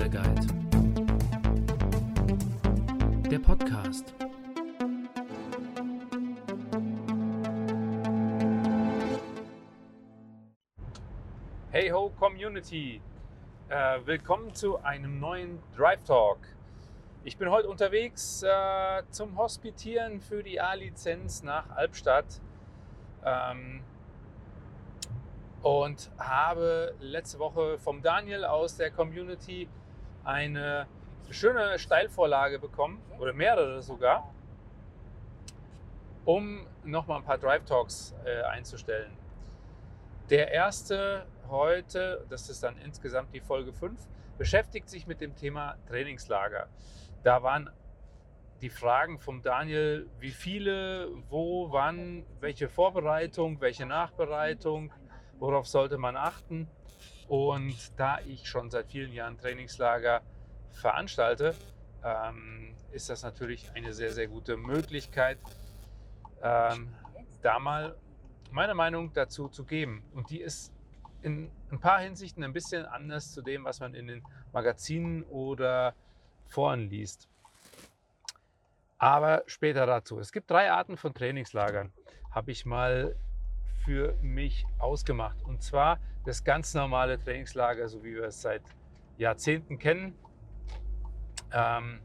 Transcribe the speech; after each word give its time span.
Lifestyle 0.00 0.08
Guide. 0.08 0.46
Der 3.30 3.38
Podcast. 3.38 4.14
Hey 11.70 11.90
ho 11.90 12.10
Community! 12.18 13.02
Äh, 13.68 13.98
willkommen 14.04 14.54
zu 14.54 14.82
einem 14.82 15.20
neuen 15.20 15.58
Drive 15.76 16.02
Talk. 16.04 16.38
Ich 17.24 17.36
bin 17.36 17.50
heute 17.50 17.68
unterwegs 17.68 18.42
äh, 18.42 19.02
zum 19.10 19.36
Hospitieren 19.36 20.20
für 20.22 20.42
die 20.42 20.60
A-Lizenz 20.60 21.42
nach 21.42 21.68
Albstadt 21.76 22.40
ähm, 23.24 23.82
und 25.62 26.10
habe 26.18 26.94
letzte 27.00 27.38
Woche 27.38 27.78
vom 27.78 28.00
Daniel 28.00 28.46
aus 28.46 28.76
der 28.78 28.90
Community 28.90 29.68
eine 30.24 30.86
schöne 31.30 31.78
Steilvorlage 31.78 32.58
bekommen 32.58 33.00
oder 33.18 33.32
mehrere 33.32 33.82
sogar, 33.82 34.32
um 36.24 36.66
nochmal 36.84 37.18
ein 37.18 37.24
paar 37.24 37.38
Drive 37.38 37.64
Talks 37.64 38.14
äh, 38.24 38.42
einzustellen. 38.42 39.16
Der 40.28 40.50
erste 40.52 41.26
heute, 41.48 42.24
das 42.28 42.48
ist 42.48 42.62
dann 42.62 42.76
insgesamt 42.78 43.34
die 43.34 43.40
Folge 43.40 43.72
5, 43.72 44.00
beschäftigt 44.38 44.88
sich 44.88 45.06
mit 45.06 45.20
dem 45.20 45.34
Thema 45.36 45.76
Trainingslager. 45.88 46.68
Da 47.22 47.42
waren 47.42 47.70
die 48.60 48.70
Fragen 48.70 49.18
vom 49.18 49.42
Daniel, 49.42 50.08
wie 50.18 50.30
viele, 50.30 51.08
wo, 51.28 51.72
wann, 51.72 52.24
welche 52.40 52.68
Vorbereitung, 52.68 53.60
welche 53.60 53.86
Nachbereitung, 53.86 54.92
worauf 55.38 55.66
sollte 55.66 55.98
man 55.98 56.16
achten. 56.16 56.68
Und 57.30 57.92
da 57.96 58.18
ich 58.26 58.48
schon 58.48 58.70
seit 58.70 58.88
vielen 58.88 59.12
Jahren 59.12 59.38
Trainingslager 59.38 60.20
veranstalte, 60.72 61.54
ähm, 62.02 62.74
ist 62.90 63.08
das 63.08 63.22
natürlich 63.22 63.70
eine 63.72 63.92
sehr, 63.92 64.10
sehr 64.10 64.26
gute 64.26 64.56
Möglichkeit, 64.56 65.38
ähm, 66.42 66.92
da 67.40 67.60
mal 67.60 67.94
meine 68.50 68.74
Meinung 68.74 69.12
dazu 69.12 69.46
zu 69.46 69.64
geben. 69.64 70.02
Und 70.12 70.30
die 70.30 70.40
ist 70.40 70.72
in 71.22 71.52
ein 71.70 71.78
paar 71.78 72.00
Hinsichten 72.00 72.42
ein 72.42 72.52
bisschen 72.52 72.84
anders 72.84 73.32
zu 73.32 73.42
dem, 73.42 73.64
was 73.64 73.78
man 73.78 73.94
in 73.94 74.08
den 74.08 74.24
Magazinen 74.52 75.22
oder 75.22 75.94
Foren 76.48 76.90
liest. 76.90 77.28
Aber 78.98 79.44
später 79.46 79.86
dazu. 79.86 80.18
Es 80.18 80.32
gibt 80.32 80.50
drei 80.50 80.72
Arten 80.72 80.96
von 80.96 81.14
Trainingslagern, 81.14 81.92
habe 82.32 82.50
ich 82.50 82.66
mal 82.66 83.14
für 83.84 84.14
mich 84.22 84.66
ausgemacht. 84.78 85.42
Und 85.44 85.62
zwar 85.62 85.98
das 86.24 86.44
ganz 86.44 86.74
normale 86.74 87.18
Trainingslager, 87.18 87.88
so 87.88 88.02
wie 88.04 88.14
wir 88.14 88.24
es 88.24 88.40
seit 88.40 88.62
Jahrzehnten 89.16 89.78
kennen. 89.78 90.14
Ähm, 91.52 92.00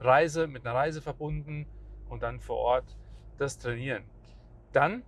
Reise 0.00 0.46
mit 0.46 0.66
einer 0.66 0.74
Reise 0.74 1.00
verbunden 1.00 1.66
und 2.08 2.22
dann 2.22 2.40
vor 2.40 2.58
Ort 2.58 2.96
das 3.38 3.58
Trainieren. 3.58 4.04
Dann 4.72 5.02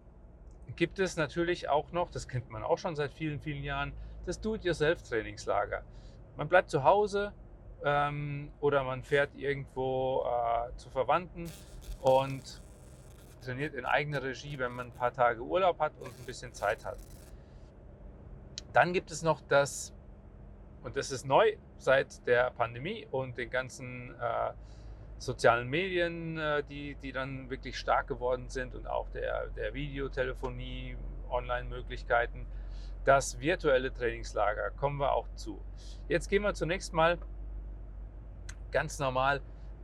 gibt 0.77 0.99
es 0.99 1.17
natürlich 1.17 1.69
auch 1.69 1.93
noch, 1.93 2.11
das 2.11 2.29
kennt 2.29 2.51
man 2.51 2.63
auch 2.63 2.79
schon 2.79 2.97
seit 2.97 3.13
vielen, 3.13 3.41
vielen 3.41 3.63
Jahren, 3.63 3.93
das 4.27 4.41
Do-it-yourself-Trainingslager. 4.41 5.83
Man 6.37 6.49
bleibt 6.49 6.71
zu 6.71 6.83
Hause 6.83 7.33
ähm, 7.85 8.51
oder 8.61 8.83
man 8.83 9.03
fährt 9.03 9.35
irgendwo 9.37 10.25
äh, 10.25 10.77
zu 10.77 10.89
Verwandten 10.91 11.51
und 12.01 12.63
trainiert 13.45 13.75
in 13.75 13.85
eigener 13.85 14.23
Regie, 14.23 14.59
wenn 14.59 14.73
man 14.73 14.87
ein 14.89 14.93
paar 14.93 15.13
Tage 15.13 15.43
Urlaub 15.43 15.79
hat 15.79 15.93
und 16.01 16.09
ein 16.19 16.25
bisschen 16.27 16.53
Zeit 16.53 16.85
hat. 16.85 16.99
Dann 18.73 18.93
gibt 18.93 19.11
es 19.11 19.23
noch 19.23 19.41
das, 19.49 19.95
und 20.83 20.97
das 20.97 21.11
ist 21.11 21.27
neu 21.27 21.57
seit 21.79 22.27
der 22.27 22.51
Pandemie 22.51 23.07
und 23.11 23.39
den 23.39 23.51
ganzen 23.51 24.11
äh, 24.21 24.53
sozialen 25.19 25.69
Medien, 25.69 26.39
äh, 26.39 26.63
die, 26.65 26.97
die 26.97 27.13
dann 27.13 27.51
wirklich 27.51 27.79
stark 27.79 28.09
geworden 28.09 28.49
sind 28.49 28.75
und 28.75 28.87
auch 28.87 29.09
der, 29.11 29.49
der 29.57 29.75
Videotelefonie, 29.75 30.97
Online-Möglichkeiten. 31.31 32.47
Das 33.05 33.39
virtuelle 33.39 33.93
Trainingslager 33.93 34.71
kommen 34.71 34.99
wir 34.99 35.13
auch 35.13 35.29
zu. 35.35 35.61
Jetzt 36.09 36.29
gehen 36.29 36.43
wir 36.43 36.55
zunächst 36.55 36.93
mal 36.93 37.19
ganz 38.71 38.99
normal 38.99 39.41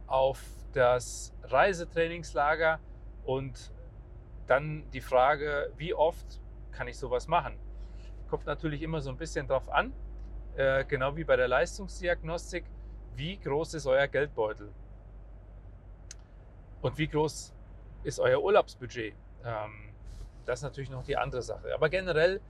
auf 0.07 0.43
das 0.73 1.33
Reisetrainingslager 1.45 2.81
und 3.25 3.73
dann 4.47 4.85
die 4.93 5.01
Frage, 5.01 5.73
wie 5.77 5.95
oft 5.95 6.41
kann 6.73 6.89
ich 6.89 6.99
sowas 6.99 7.29
machen? 7.29 7.57
Kommt 8.29 8.47
natürlich 8.47 8.83
immer 8.83 9.01
so 9.01 9.11
ein 9.11 9.17
bisschen 9.17 9.47
drauf 9.47 9.69
an, 9.69 9.93
äh, 10.57 10.85
genau 10.85 11.17
wie 11.17 11.25
bei 11.25 11.37
der 11.37 11.49
Leistungsdiagnostik, 11.49 12.65
wie 13.15 13.39
groß 13.39 13.75
ist 13.75 13.87
euer 13.87 14.07
Geldbeutel? 14.07 14.73
Und 16.81 16.97
wie 16.99 17.09
groß 17.09 17.55
ist 18.03 18.21
euer 18.21 18.43
Urlaubsbudget? 18.43 19.15
Ähm, 19.45 19.95
das 20.47 20.61
ist 20.61 20.63
natürlich 20.63 20.91
noch 20.91 21.05
die 21.05 21.17
andere 21.17 21.43
Sache. 21.43 21.75
Aber 21.75 21.89
generell 21.89 22.41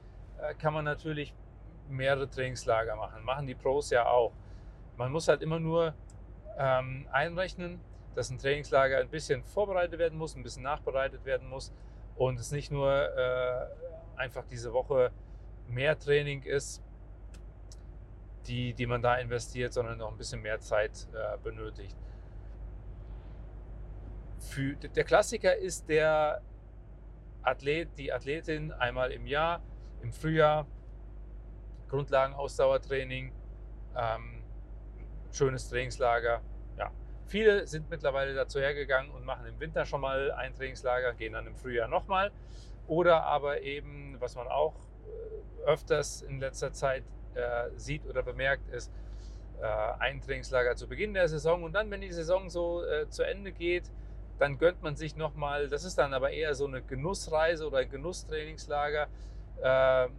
äh, 0.40 0.54
kann 0.54 0.72
man 0.72 0.84
natürlich 0.84 1.34
mehrere 1.88 2.28
Trainingslager 2.30 2.96
machen. 2.96 3.24
Machen 3.24 3.46
die 3.46 3.54
Pros 3.54 3.90
ja 3.90 4.06
auch. 4.06 4.32
Man 4.96 5.10
muss 5.12 5.28
halt 5.28 5.42
immer 5.42 5.58
nur 5.58 5.94
ähm, 6.56 7.06
einrechnen, 7.10 7.80
dass 8.14 8.30
ein 8.30 8.38
Trainingslager 8.38 8.98
ein 8.98 9.08
bisschen 9.08 9.42
vorbereitet 9.44 9.98
werden 9.98 10.18
muss, 10.18 10.34
ein 10.34 10.42
bisschen 10.42 10.62
nachbereitet 10.62 11.24
werden 11.24 11.48
muss 11.48 11.72
und 12.16 12.38
es 12.38 12.50
nicht 12.52 12.70
nur 12.70 12.90
äh, 12.90 13.66
einfach 14.16 14.44
diese 14.44 14.72
Woche 14.72 15.10
mehr 15.68 15.98
Training 15.98 16.42
ist, 16.42 16.82
die, 18.46 18.74
die 18.74 18.86
man 18.86 19.02
da 19.02 19.16
investiert, 19.16 19.72
sondern 19.72 19.98
noch 19.98 20.10
ein 20.10 20.16
bisschen 20.16 20.42
mehr 20.42 20.60
Zeit 20.60 21.08
äh, 21.12 21.38
benötigt. 21.38 21.96
Für, 24.38 24.74
der 24.74 25.04
Klassiker 25.04 25.56
ist 25.56 25.88
der 25.88 26.42
Athlet, 27.42 27.88
die 27.98 28.12
Athletin 28.12 28.72
einmal 28.72 29.12
im 29.12 29.26
Jahr, 29.26 29.62
im 30.02 30.12
Frühjahr, 30.12 30.66
Grundlagenausdauertraining, 31.88 33.32
ähm, 33.96 34.42
schönes 35.32 35.68
Trainingslager. 35.68 36.40
Viele 37.30 37.64
sind 37.68 37.88
mittlerweile 37.90 38.34
dazu 38.34 38.58
hergegangen 38.58 39.12
und 39.12 39.24
machen 39.24 39.46
im 39.46 39.60
Winter 39.60 39.84
schon 39.84 40.00
mal 40.00 40.32
ein 40.32 40.52
Trainingslager, 40.52 41.12
gehen 41.12 41.34
dann 41.34 41.46
im 41.46 41.54
Frühjahr 41.54 41.86
nochmal. 41.86 42.32
Oder 42.88 43.22
aber 43.22 43.62
eben, 43.62 44.16
was 44.18 44.34
man 44.34 44.48
auch 44.48 44.74
äh, 44.74 45.68
öfters 45.68 46.22
in 46.22 46.40
letzter 46.40 46.72
Zeit 46.72 47.04
äh, 47.36 47.70
sieht 47.76 48.04
oder 48.04 48.24
bemerkt, 48.24 48.68
ist 48.74 48.90
äh, 49.60 49.64
ein 50.00 50.20
Trainingslager 50.20 50.74
zu 50.74 50.88
Beginn 50.88 51.14
der 51.14 51.28
Saison 51.28 51.62
und 51.62 51.72
dann, 51.72 51.88
wenn 51.92 52.00
die 52.00 52.12
Saison 52.12 52.50
so 52.50 52.82
äh, 52.84 53.08
zu 53.08 53.22
Ende 53.22 53.52
geht, 53.52 53.84
dann 54.40 54.58
gönnt 54.58 54.82
man 54.82 54.96
sich 54.96 55.14
nochmal, 55.14 55.68
das 55.68 55.84
ist 55.84 55.98
dann 55.98 56.12
aber 56.14 56.30
eher 56.30 56.56
so 56.56 56.66
eine 56.66 56.82
Genussreise 56.82 57.64
oder 57.64 57.78
ein 57.78 57.90
Genusstrainingslager, 57.90 59.06
äh, 59.60 59.64
eine, 59.64 60.10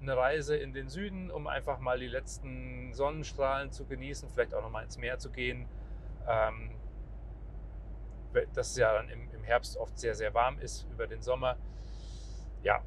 eine, 0.00 0.16
Reise 0.16 0.56
in 0.56 0.72
den 0.72 0.88
Süden, 0.88 1.28
um 1.32 1.48
einfach 1.48 1.80
mal 1.80 1.98
die 1.98 2.06
letzten 2.06 2.92
Sonnenstrahlen 2.92 3.72
zu 3.72 3.84
genießen, 3.84 4.28
vielleicht 4.28 4.54
auch 4.54 4.62
nochmal 4.62 4.84
ins 4.84 4.96
Meer 4.96 5.18
zu 5.18 5.28
gehen. 5.28 5.66
Ähm, 6.28 6.70
das 8.54 8.76
ja 8.76 8.92
dann 8.94 9.08
im, 9.08 9.30
im, 9.32 9.44
Herbst 9.44 9.76
oft 9.76 9.98
sehr, 9.98 10.14
sehr 10.14 10.32
warm 10.32 10.58
ist 10.58 10.86
über 10.90 11.06
den 11.06 11.20
Sommer. 11.20 11.56
Ja, 12.62 12.82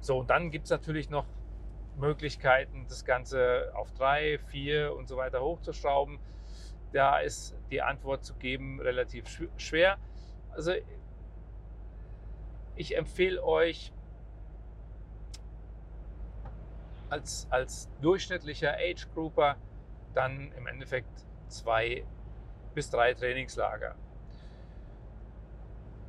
so 0.00 0.18
und 0.18 0.30
dann 0.30 0.50
gibt 0.50 0.64
es 0.64 0.70
natürlich 0.70 1.10
noch 1.10 1.26
Möglichkeiten, 1.96 2.86
das 2.88 3.04
Ganze 3.04 3.72
auf 3.74 3.92
drei, 3.92 4.38
vier 4.38 4.94
und 4.96 5.08
so 5.08 5.16
weiter 5.16 5.42
hochzuschrauben. 5.42 6.18
Da 6.92 7.18
ist 7.18 7.56
die 7.70 7.82
Antwort 7.82 8.24
zu 8.24 8.34
geben 8.34 8.80
relativ 8.80 9.24
schwer. 9.56 9.98
Also 10.50 10.72
ich 12.76 12.96
empfehle 12.96 13.42
euch 13.42 13.92
als, 17.10 17.46
als 17.50 17.88
durchschnittlicher 18.00 18.74
Age 18.74 19.08
Grouper 19.14 19.56
dann 20.14 20.52
im 20.52 20.66
Endeffekt 20.66 21.26
zwei 21.48 22.04
bis 22.78 22.90
drei 22.90 23.12
Trainingslager. 23.12 23.96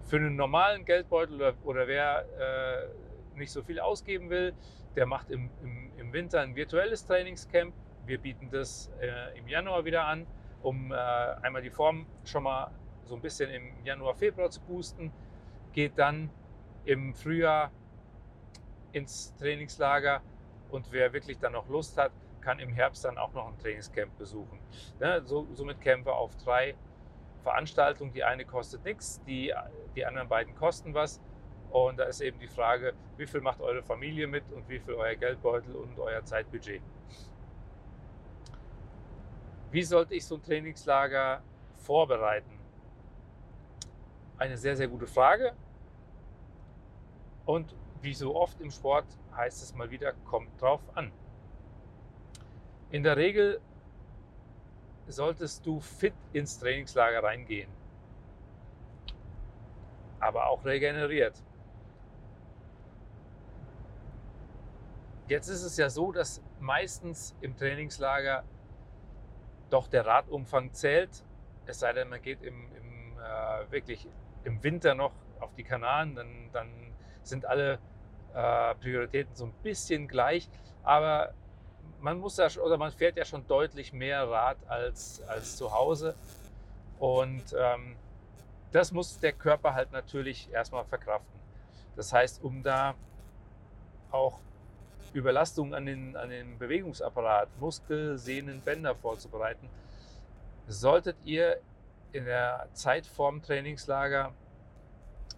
Für 0.07 0.17
einen 0.17 0.35
normalen 0.35 0.85
Geldbeutel 0.85 1.37
oder, 1.37 1.53
oder 1.63 1.87
wer 1.87 2.25
äh, 2.37 3.37
nicht 3.39 3.51
so 3.51 3.63
viel 3.63 3.79
ausgeben 3.79 4.29
will, 4.29 4.53
der 4.95 5.07
macht 5.07 5.31
im, 5.31 5.49
im, 5.63 5.89
im 5.97 6.13
Winter 6.13 6.41
ein 6.41 6.55
virtuelles 6.55 7.07
Trainingscamp. 7.07 7.73
Wir 8.05 8.19
bieten 8.19 8.51
das 8.51 8.91
äh, 9.01 9.35
im 9.39 9.47
Januar 9.47 9.83
wieder 9.83 10.05
an 10.05 10.27
um 10.61 10.91
äh, 10.91 10.95
einmal 10.95 11.63
die 11.63 11.71
Form 11.71 12.05
schon 12.23 12.43
mal 12.43 12.69
so 13.05 13.15
ein 13.15 13.21
bisschen 13.21 13.49
im 13.49 13.83
Januar, 13.83 14.13
Februar 14.13 14.51
zu 14.51 14.61
boosten, 14.61 15.11
geht 15.73 15.97
dann 15.97 16.29
im 16.85 17.15
Frühjahr 17.15 17.71
ins 18.91 19.33
Trainingslager 19.37 20.21
und 20.69 20.91
wer 20.91 21.13
wirklich 21.13 21.39
dann 21.39 21.53
noch 21.53 21.67
Lust 21.67 21.97
hat, 21.97 22.11
kann 22.41 22.59
im 22.59 22.69
Herbst 22.69 23.05
dann 23.05 23.17
auch 23.17 23.33
noch 23.33 23.47
ein 23.47 23.57
Trainingscamp 23.59 24.17
besuchen. 24.17 24.59
Ne, 24.99 25.21
so, 25.25 25.47
somit 25.53 25.81
kämen 25.81 26.05
wir 26.05 26.15
auf 26.15 26.35
drei 26.37 26.75
Veranstaltungen. 27.43 28.13
Die 28.13 28.23
eine 28.23 28.45
kostet 28.45 28.83
nichts, 28.83 29.21
die, 29.25 29.53
die 29.95 30.05
anderen 30.05 30.27
beiden 30.27 30.55
kosten 30.55 30.93
was 30.93 31.21
Und 31.71 31.97
da 31.99 32.05
ist 32.05 32.21
eben 32.21 32.39
die 32.39 32.47
Frage, 32.47 32.93
wie 33.17 33.27
viel 33.27 33.41
macht 33.41 33.61
eure 33.61 33.83
Familie 33.83 34.27
mit 34.27 34.51
und 34.51 34.67
wie 34.69 34.79
viel 34.79 34.95
euer 34.95 35.15
Geldbeutel 35.15 35.75
und 35.75 35.99
euer 35.99 36.23
Zeitbudget. 36.23 36.81
Wie 39.71 39.83
sollte 39.83 40.15
ich 40.15 40.25
so 40.25 40.35
ein 40.35 40.41
Trainingslager 40.41 41.43
vorbereiten? 41.77 42.59
Eine 44.37 44.57
sehr, 44.57 44.75
sehr 44.75 44.87
gute 44.87 45.05
Frage. 45.05 45.53
Und 47.45 47.75
wie 48.01 48.13
so 48.13 48.35
oft 48.35 48.59
im 48.61 48.71
Sport 48.71 49.05
heißt 49.35 49.61
es 49.61 49.75
mal 49.75 49.91
wieder, 49.91 50.13
kommt 50.25 50.59
drauf 50.59 50.81
an. 50.95 51.11
In 52.91 53.03
der 53.03 53.17
Regel 53.17 53.61
solltest 55.07 55.65
du 55.65 55.79
fit 55.79 56.13
ins 56.33 56.59
Trainingslager 56.59 57.23
reingehen, 57.23 57.69
aber 60.19 60.47
auch 60.47 60.65
regeneriert. 60.65 61.43
Jetzt 65.27 65.49
ist 65.49 65.63
es 65.63 65.77
ja 65.77 65.89
so, 65.89 66.11
dass 66.11 66.41
meistens 66.59 67.35
im 67.41 67.55
Trainingslager 67.55 68.43
doch 69.69 69.87
der 69.87 70.05
Radumfang 70.07 70.73
zählt, 70.73 71.23
es 71.67 71.79
sei 71.79 71.93
denn, 71.93 72.09
man 72.09 72.21
geht 72.21 72.41
im, 72.41 72.55
im 72.75 73.17
äh, 73.19 73.71
wirklich 73.71 74.07
im 74.43 74.63
Winter 74.63 74.95
noch 74.95 75.13
auf 75.39 75.53
die 75.53 75.63
Kanaren, 75.63 76.15
dann, 76.15 76.49
dann 76.51 76.69
sind 77.21 77.45
alle 77.45 77.79
äh, 78.33 78.73
Prioritäten 78.75 79.35
so 79.35 79.45
ein 79.45 79.53
bisschen 79.61 80.07
gleich. 80.07 80.49
Aber 80.83 81.33
man 82.01 82.19
muss 82.19 82.37
ja 82.37 82.47
oder 82.61 82.77
man 82.77 82.91
fährt 82.91 83.17
ja 83.17 83.25
schon 83.25 83.45
deutlich 83.47 83.93
mehr 83.93 84.29
Rad 84.29 84.57
als, 84.67 85.21
als 85.27 85.57
zu 85.57 85.71
Hause. 85.71 86.15
Und 86.99 87.55
ähm, 87.57 87.95
das 88.71 88.91
muss 88.91 89.19
der 89.19 89.33
Körper 89.33 89.73
halt 89.73 89.91
natürlich 89.91 90.51
erstmal 90.51 90.85
verkraften. 90.85 91.39
Das 91.95 92.13
heißt, 92.13 92.43
um 92.43 92.63
da 92.63 92.95
auch 94.11 94.39
Überlastung 95.13 95.73
an 95.73 95.85
den, 95.85 96.15
an 96.15 96.29
den 96.29 96.57
Bewegungsapparat, 96.57 97.49
Muskel, 97.59 98.17
Sehnen, 98.17 98.61
Bänder 98.61 98.95
vorzubereiten, 98.95 99.67
solltet 100.67 101.17
ihr 101.25 101.59
in 102.11 102.25
der 102.25 102.67
Zeit 102.73 103.05
vorm 103.05 103.41
Trainingslager 103.41 104.33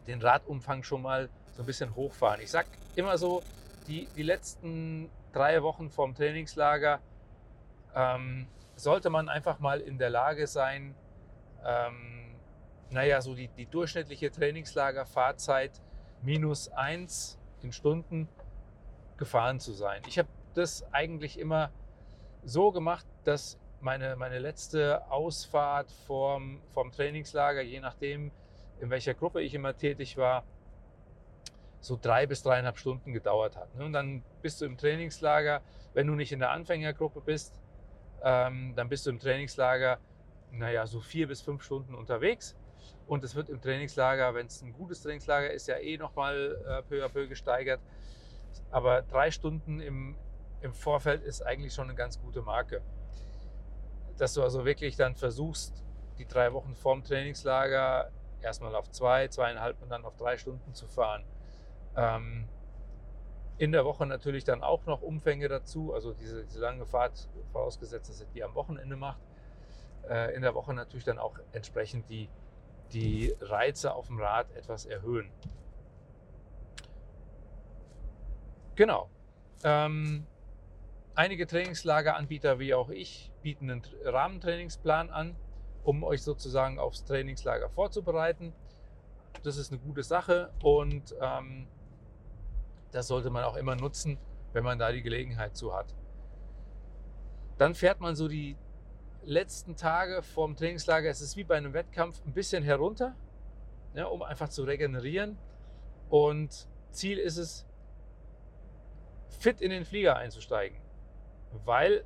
den 0.07 0.21
Radumfang 0.21 0.83
schon 0.83 1.01
mal 1.01 1.29
so 1.55 1.63
ein 1.63 1.65
bisschen 1.65 1.95
hochfahren. 1.95 2.41
Ich 2.41 2.51
sage 2.51 2.67
immer 2.95 3.17
so, 3.17 3.41
die, 3.87 4.07
die 4.15 4.23
letzten 4.23 5.09
drei 5.33 5.63
Wochen 5.63 5.89
vorm 5.89 6.13
Trainingslager 6.13 6.99
ähm, 7.95 8.47
sollte 8.75 9.09
man 9.09 9.29
einfach 9.29 9.59
mal 9.59 9.79
in 9.79 9.97
der 9.97 10.09
Lage 10.09 10.47
sein, 10.47 10.95
ähm, 11.65 12.35
naja, 12.89 13.21
so 13.21 13.35
die, 13.35 13.47
die 13.47 13.65
durchschnittliche 13.65 14.31
Trainingslagerfahrzeit 14.31 15.81
minus 16.21 16.69
eins 16.69 17.39
in 17.61 17.71
Stunden 17.71 18.27
gefahren 19.17 19.59
zu 19.59 19.71
sein. 19.73 20.01
Ich 20.07 20.17
habe 20.17 20.29
das 20.53 20.83
eigentlich 20.91 21.39
immer 21.39 21.71
so 22.43 22.71
gemacht, 22.71 23.05
dass 23.23 23.59
meine, 23.79 24.15
meine 24.15 24.39
letzte 24.39 25.09
Ausfahrt 25.09 25.91
vom, 26.07 26.61
vom 26.73 26.91
Trainingslager, 26.91 27.61
je 27.61 27.79
nachdem, 27.79 28.31
in 28.79 28.89
welcher 28.89 29.13
Gruppe 29.13 29.41
ich 29.41 29.53
immer 29.53 29.77
tätig 29.77 30.17
war, 30.17 30.43
so 31.81 31.97
drei 31.99 32.27
bis 32.27 32.43
dreieinhalb 32.43 32.77
Stunden 32.77 33.11
gedauert 33.11 33.57
hat. 33.57 33.75
Ne? 33.75 33.85
Und 33.85 33.93
dann 33.93 34.23
bist 34.41 34.61
du 34.61 34.65
im 34.65 34.77
Trainingslager, 34.77 35.61
wenn 35.93 36.07
du 36.07 36.13
nicht 36.13 36.31
in 36.31 36.39
der 36.39 36.51
Anfängergruppe 36.51 37.21
bist, 37.21 37.59
ähm, 38.23 38.73
dann 38.75 38.87
bist 38.87 39.05
du 39.05 39.09
im 39.09 39.19
Trainingslager, 39.19 39.97
naja, 40.51 40.85
so 40.85 41.01
vier 41.01 41.27
bis 41.27 41.41
fünf 41.41 41.63
Stunden 41.63 41.95
unterwegs. 41.95 42.55
Und 43.07 43.23
es 43.23 43.35
wird 43.35 43.49
im 43.49 43.59
Trainingslager, 43.61 44.33
wenn 44.35 44.45
es 44.45 44.61
ein 44.61 44.73
gutes 44.73 45.01
Trainingslager 45.01 45.51
ist, 45.51 45.67
ja 45.67 45.77
eh 45.77 45.97
nochmal 45.97 46.57
äh, 46.65 46.83
peu 46.83 47.03
à 47.03 47.09
peu 47.09 47.27
gesteigert. 47.27 47.81
Aber 48.69 49.01
drei 49.01 49.31
Stunden 49.31 49.79
im, 49.79 50.15
im 50.61 50.73
Vorfeld 50.73 51.23
ist 51.23 51.41
eigentlich 51.41 51.73
schon 51.73 51.85
eine 51.85 51.95
ganz 51.95 52.21
gute 52.21 52.41
Marke. 52.41 52.81
Dass 54.17 54.35
du 54.35 54.43
also 54.43 54.65
wirklich 54.65 54.95
dann 54.95 55.15
versuchst, 55.15 55.83
die 56.19 56.27
drei 56.27 56.53
Wochen 56.53 56.75
vorm 56.75 57.03
Trainingslager 57.03 58.11
erstmal 58.41 58.75
auf 58.75 58.89
zwei, 58.91 59.27
zweieinhalb 59.27 59.81
und 59.81 59.89
dann 59.89 60.05
auf 60.05 60.15
drei 60.15 60.37
Stunden 60.37 60.73
zu 60.73 60.87
fahren. 60.87 61.23
Ähm, 61.95 62.47
in 63.57 63.71
der 63.71 63.85
Woche 63.85 64.07
natürlich 64.07 64.43
dann 64.43 64.63
auch 64.63 64.85
noch 64.85 65.01
Umfänge 65.01 65.47
dazu, 65.47 65.93
also 65.93 66.13
diese, 66.13 66.43
diese 66.45 66.59
lange 66.59 66.85
Fahrt, 66.85 67.29
vorausgesetzt, 67.51 68.09
dass 68.09 68.19
ihr 68.21 68.27
die 68.33 68.43
am 68.43 68.55
Wochenende 68.55 68.95
macht. 68.95 69.21
Äh, 70.09 70.33
in 70.35 70.41
der 70.41 70.55
Woche 70.55 70.73
natürlich 70.73 71.05
dann 71.05 71.19
auch 71.19 71.37
entsprechend 71.51 72.09
die, 72.09 72.27
die 72.91 73.35
Reize 73.39 73.93
auf 73.93 74.07
dem 74.07 74.19
Rad 74.19 74.51
etwas 74.55 74.85
erhöhen. 74.85 75.29
Genau. 78.75 79.09
Ähm, 79.63 80.25
einige 81.13 81.45
Trainingslageranbieter 81.45 82.57
wie 82.57 82.73
auch 82.73 82.89
ich 82.89 83.31
bieten 83.43 83.69
einen 83.69 83.83
Rahmentrainingsplan 84.03 85.11
an, 85.11 85.35
um 85.83 86.03
euch 86.03 86.23
sozusagen 86.23 86.79
aufs 86.79 87.03
Trainingslager 87.03 87.69
vorzubereiten. 87.69 88.53
Das 89.43 89.57
ist 89.57 89.71
eine 89.71 89.79
gute 89.79 90.01
Sache 90.01 90.51
und 90.63 91.15
ähm, 91.21 91.67
das 92.91 93.07
sollte 93.07 93.29
man 93.29 93.43
auch 93.43 93.55
immer 93.55 93.75
nutzen, 93.75 94.17
wenn 94.53 94.63
man 94.63 94.79
da 94.79 94.91
die 94.91 95.01
Gelegenheit 95.01 95.55
zu 95.55 95.73
hat. 95.73 95.95
Dann 97.57 97.75
fährt 97.75 97.99
man 97.99 98.15
so 98.15 98.27
die 98.27 98.57
letzten 99.23 99.75
Tage 99.75 100.23
vorm 100.23 100.55
Trainingslager, 100.55 101.09
es 101.09 101.21
ist 101.21 101.37
wie 101.37 101.43
bei 101.43 101.55
einem 101.55 101.73
Wettkampf, 101.73 102.21
ein 102.25 102.33
bisschen 102.33 102.63
herunter, 102.63 103.15
ja, 103.93 104.05
um 104.05 104.23
einfach 104.23 104.49
zu 104.49 104.63
regenerieren. 104.63 105.37
Und 106.09 106.67
Ziel 106.91 107.17
ist 107.17 107.37
es, 107.37 107.65
fit 109.39 109.61
in 109.61 109.71
den 109.71 109.85
Flieger 109.85 110.17
einzusteigen. 110.17 110.77
Weil, 111.65 112.03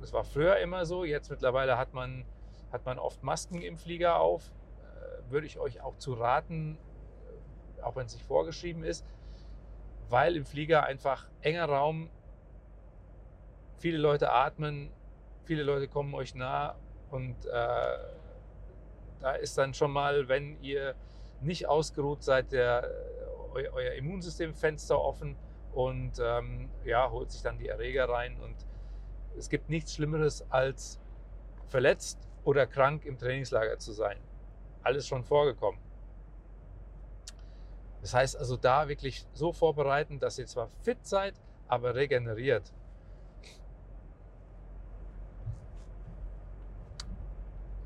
das 0.00 0.12
war 0.12 0.24
früher 0.24 0.58
immer 0.58 0.84
so, 0.86 1.04
jetzt 1.04 1.30
mittlerweile 1.30 1.78
hat 1.78 1.94
man, 1.94 2.24
hat 2.72 2.84
man 2.84 2.98
oft 2.98 3.22
Masken 3.22 3.62
im 3.62 3.76
Flieger 3.76 4.20
auf. 4.20 4.52
Äh, 4.82 5.30
würde 5.30 5.46
ich 5.46 5.58
euch 5.58 5.80
auch 5.80 5.96
zu 5.96 6.14
raten, 6.14 6.78
auch 7.84 7.96
wenn 7.96 8.06
es 8.06 8.14
nicht 8.14 8.26
vorgeschrieben 8.26 8.84
ist, 8.84 9.04
weil 10.08 10.36
im 10.36 10.44
Flieger 10.44 10.84
einfach 10.84 11.28
enger 11.40 11.66
Raum, 11.66 12.10
viele 13.78 13.98
Leute 13.98 14.30
atmen, 14.32 14.90
viele 15.44 15.62
Leute 15.62 15.88
kommen 15.88 16.14
euch 16.14 16.34
nah 16.34 16.76
und 17.10 17.46
äh, 17.46 17.98
da 19.20 19.32
ist 19.40 19.56
dann 19.56 19.72
schon 19.74 19.90
mal, 19.90 20.28
wenn 20.28 20.60
ihr 20.62 20.94
nicht 21.40 21.66
ausgeruht 21.66 22.22
seid, 22.22 22.52
der 22.52 22.90
eu, 23.54 23.62
euer 23.72 23.92
Immunsystemfenster 23.92 25.00
offen 25.00 25.36
und 25.72 26.12
ähm, 26.20 26.68
ja, 26.84 27.10
holt 27.10 27.30
sich 27.30 27.42
dann 27.42 27.58
die 27.58 27.68
Erreger 27.68 28.08
rein. 28.08 28.38
Und 28.40 28.56
es 29.36 29.48
gibt 29.48 29.68
nichts 29.68 29.94
Schlimmeres 29.94 30.44
als 30.50 31.00
verletzt 31.66 32.28
oder 32.44 32.66
krank 32.66 33.04
im 33.04 33.18
Trainingslager 33.18 33.78
zu 33.78 33.92
sein. 33.92 34.18
Alles 34.82 35.06
schon 35.06 35.24
vorgekommen. 35.24 35.80
Das 38.04 38.12
heißt 38.12 38.36
also 38.36 38.58
da 38.58 38.86
wirklich 38.86 39.26
so 39.32 39.54
vorbereiten, 39.54 40.20
dass 40.20 40.38
ihr 40.38 40.44
zwar 40.44 40.68
fit 40.82 41.06
seid, 41.06 41.40
aber 41.68 41.94
regeneriert. 41.94 42.70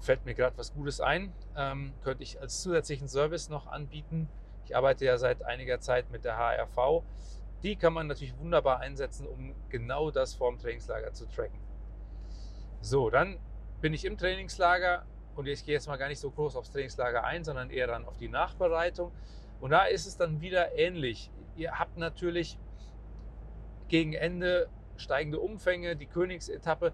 Fällt 0.00 0.24
mir 0.24 0.34
gerade 0.34 0.58
was 0.58 0.74
Gutes 0.74 1.00
ein, 1.00 1.32
ähm, 1.56 1.94
könnte 2.02 2.24
ich 2.24 2.40
als 2.40 2.62
zusätzlichen 2.62 3.06
Service 3.06 3.48
noch 3.48 3.68
anbieten. 3.68 4.28
Ich 4.64 4.74
arbeite 4.74 5.04
ja 5.04 5.18
seit 5.18 5.44
einiger 5.44 5.78
Zeit 5.78 6.10
mit 6.10 6.24
der 6.24 6.36
HRV. 6.36 7.04
Die 7.62 7.76
kann 7.76 7.92
man 7.92 8.08
natürlich 8.08 8.36
wunderbar 8.38 8.80
einsetzen, 8.80 9.24
um 9.24 9.54
genau 9.68 10.10
das 10.10 10.34
vorm 10.34 10.58
Trainingslager 10.58 11.12
zu 11.12 11.28
tracken. 11.28 11.60
So, 12.80 13.08
dann 13.08 13.38
bin 13.80 13.94
ich 13.94 14.04
im 14.04 14.18
Trainingslager 14.18 15.06
und 15.36 15.46
ich 15.46 15.64
gehe 15.64 15.74
jetzt 15.74 15.86
mal 15.86 15.96
gar 15.96 16.08
nicht 16.08 16.18
so 16.18 16.32
groß 16.32 16.56
aufs 16.56 16.72
Trainingslager 16.72 17.22
ein, 17.22 17.44
sondern 17.44 17.70
eher 17.70 17.86
dann 17.86 18.04
auf 18.04 18.16
die 18.16 18.28
Nachbereitung. 18.28 19.12
Und 19.60 19.70
da 19.70 19.84
ist 19.84 20.06
es 20.06 20.16
dann 20.16 20.40
wieder 20.40 20.76
ähnlich. 20.76 21.30
Ihr 21.56 21.78
habt 21.78 21.96
natürlich 21.96 22.58
gegen 23.88 24.12
Ende 24.12 24.68
steigende 24.96 25.40
Umfänge, 25.40 25.96
die 25.96 26.06
Königsetappe. 26.06 26.92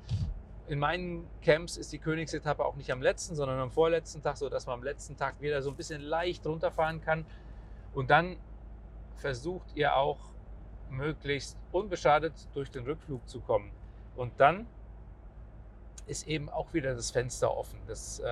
In 0.67 0.79
meinen 0.79 1.29
Camps 1.43 1.77
ist 1.77 1.93
die 1.93 1.99
Königsetappe 1.99 2.65
auch 2.65 2.77
nicht 2.77 2.91
am 2.91 3.03
letzten, 3.03 3.35
sondern 3.35 3.59
am 3.59 3.71
vorletzten 3.71 4.23
Tag, 4.23 4.39
sodass 4.39 4.67
man 4.67 4.79
am 4.79 4.83
letzten 4.83 5.17
Tag 5.17 5.41
wieder 5.41 5.61
so 5.61 5.71
ein 5.71 5.77
bisschen 5.77 6.01
leicht 6.01 6.47
runterfahren 6.47 7.03
kann. 7.03 7.27
Und 7.93 8.11
dann 8.11 8.37
versucht 9.17 9.75
ihr 9.75 9.97
auch 9.97 10.19
möglichst 10.91 11.57
unbeschadet 11.73 12.33
durch 12.55 12.71
den 12.71 12.85
Rückflug 12.85 13.29
zu 13.29 13.41
kommen. 13.41 13.71
Und 14.17 14.33
dann 14.39 14.67
ist 16.07 16.27
eben 16.27 16.49
auch 16.49 16.73
wieder 16.73 16.95
das 16.95 17.11
Fenster 17.11 17.55
offen, 17.57 17.79
dass 17.87 18.21
äh, 18.21 18.25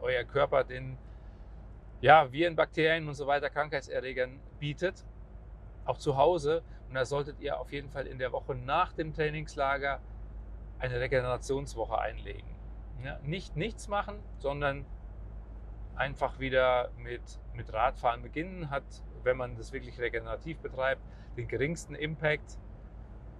euer 0.00 0.24
Körper 0.24 0.64
den 0.64 0.96
ja, 2.02 2.30
Viren, 2.32 2.56
Bakterien 2.56 3.08
und 3.08 3.14
so 3.14 3.26
weiter, 3.26 3.48
Krankheitserregern 3.48 4.40
bietet, 4.58 5.06
auch 5.84 5.98
zu 5.98 6.16
Hause. 6.16 6.62
Und 6.88 6.94
da 6.94 7.04
solltet 7.04 7.40
ihr 7.40 7.58
auf 7.58 7.72
jeden 7.72 7.88
Fall 7.88 8.06
in 8.06 8.18
der 8.18 8.32
Woche 8.32 8.54
nach 8.54 8.92
dem 8.92 9.14
Trainingslager 9.14 10.00
eine 10.80 11.00
Regenerationswoche 11.00 11.98
einlegen. 11.98 12.50
Ja, 13.04 13.18
nicht 13.22 13.56
nichts 13.56 13.88
machen, 13.88 14.16
sondern 14.38 14.84
einfach 15.94 16.40
wieder 16.40 16.90
mit, 16.98 17.22
mit 17.54 17.72
Radfahren 17.72 18.22
beginnen, 18.22 18.68
hat, 18.68 18.84
wenn 19.22 19.36
man 19.36 19.56
das 19.56 19.72
wirklich 19.72 20.00
regenerativ 20.00 20.58
betreibt, 20.58 21.02
den 21.36 21.46
geringsten 21.46 21.94
Impact. 21.94 22.58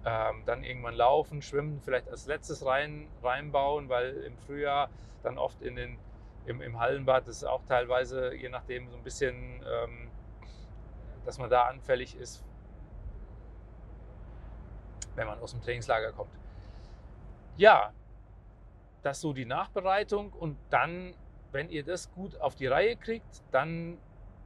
Ähm, 0.05 0.43
dann 0.45 0.63
irgendwann 0.63 0.95
laufen, 0.95 1.41
schwimmen, 1.41 1.81
vielleicht 1.81 2.09
als 2.09 2.27
letztes 2.27 2.65
rein, 2.65 3.07
reinbauen, 3.21 3.89
weil 3.89 4.17
im 4.23 4.37
Frühjahr 4.37 4.89
dann 5.21 5.37
oft 5.37 5.61
in 5.61 5.75
den, 5.75 5.97
im, 6.45 6.61
im 6.61 6.79
Hallenbad 6.79 7.27
ist 7.27 7.43
auch 7.43 7.63
teilweise, 7.65 8.33
je 8.33 8.49
nachdem, 8.49 8.89
so 8.89 8.97
ein 8.97 9.03
bisschen, 9.03 9.35
ähm, 9.35 10.11
dass 11.25 11.37
man 11.37 11.49
da 11.49 11.63
anfällig 11.63 12.15
ist, 12.15 12.43
wenn 15.15 15.27
man 15.27 15.39
aus 15.39 15.51
dem 15.51 15.61
Trainingslager 15.61 16.11
kommt. 16.11 16.33
Ja, 17.55 17.93
das 19.03 19.21
so 19.21 19.33
die 19.33 19.45
Nachbereitung 19.45 20.33
und 20.33 20.57
dann, 20.69 21.13
wenn 21.51 21.69
ihr 21.69 21.83
das 21.83 22.11
gut 22.11 22.39
auf 22.39 22.55
die 22.55 22.67
Reihe 22.67 22.95
kriegt, 22.95 23.43
dann 23.51 23.99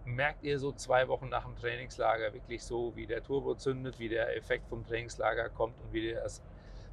merkt 0.03 0.43
ihr 0.43 0.57
so 0.57 0.71
zwei 0.71 1.07
Wochen 1.07 1.29
nach 1.29 1.43
dem 1.43 1.55
Trainingslager 1.55 2.33
wirklich 2.33 2.63
so, 2.63 2.95
wie 2.95 3.05
der 3.05 3.23
Turbo 3.23 3.55
zündet, 3.55 3.99
wie 3.99 4.09
der 4.09 4.35
Effekt 4.35 4.67
vom 4.67 4.85
Trainingslager 4.85 5.49
kommt 5.49 5.79
und 5.81 5.93
wie 5.93 6.09
ihr 6.09 6.21
das, 6.21 6.41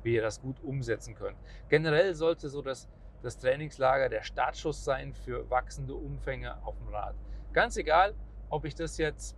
wie 0.02 0.14
ihr 0.14 0.22
das 0.22 0.40
gut 0.40 0.62
umsetzen 0.62 1.14
könnt. 1.14 1.38
Generell 1.68 2.14
sollte 2.14 2.48
so 2.48 2.60
das, 2.60 2.88
das 3.24 3.38
Trainingslager 3.38 4.08
der 4.08 4.22
Startschuss 4.22 4.84
sein 4.84 5.14
für 5.14 5.48
wachsende 5.50 5.94
Umfänge 5.94 6.56
auf 6.64 6.76
dem 6.78 6.88
Rad. 6.88 7.14
Ganz 7.52 7.76
egal, 7.76 8.14
ob 8.50 8.64
ich 8.64 8.74
das 8.74 8.98
jetzt 8.98 9.36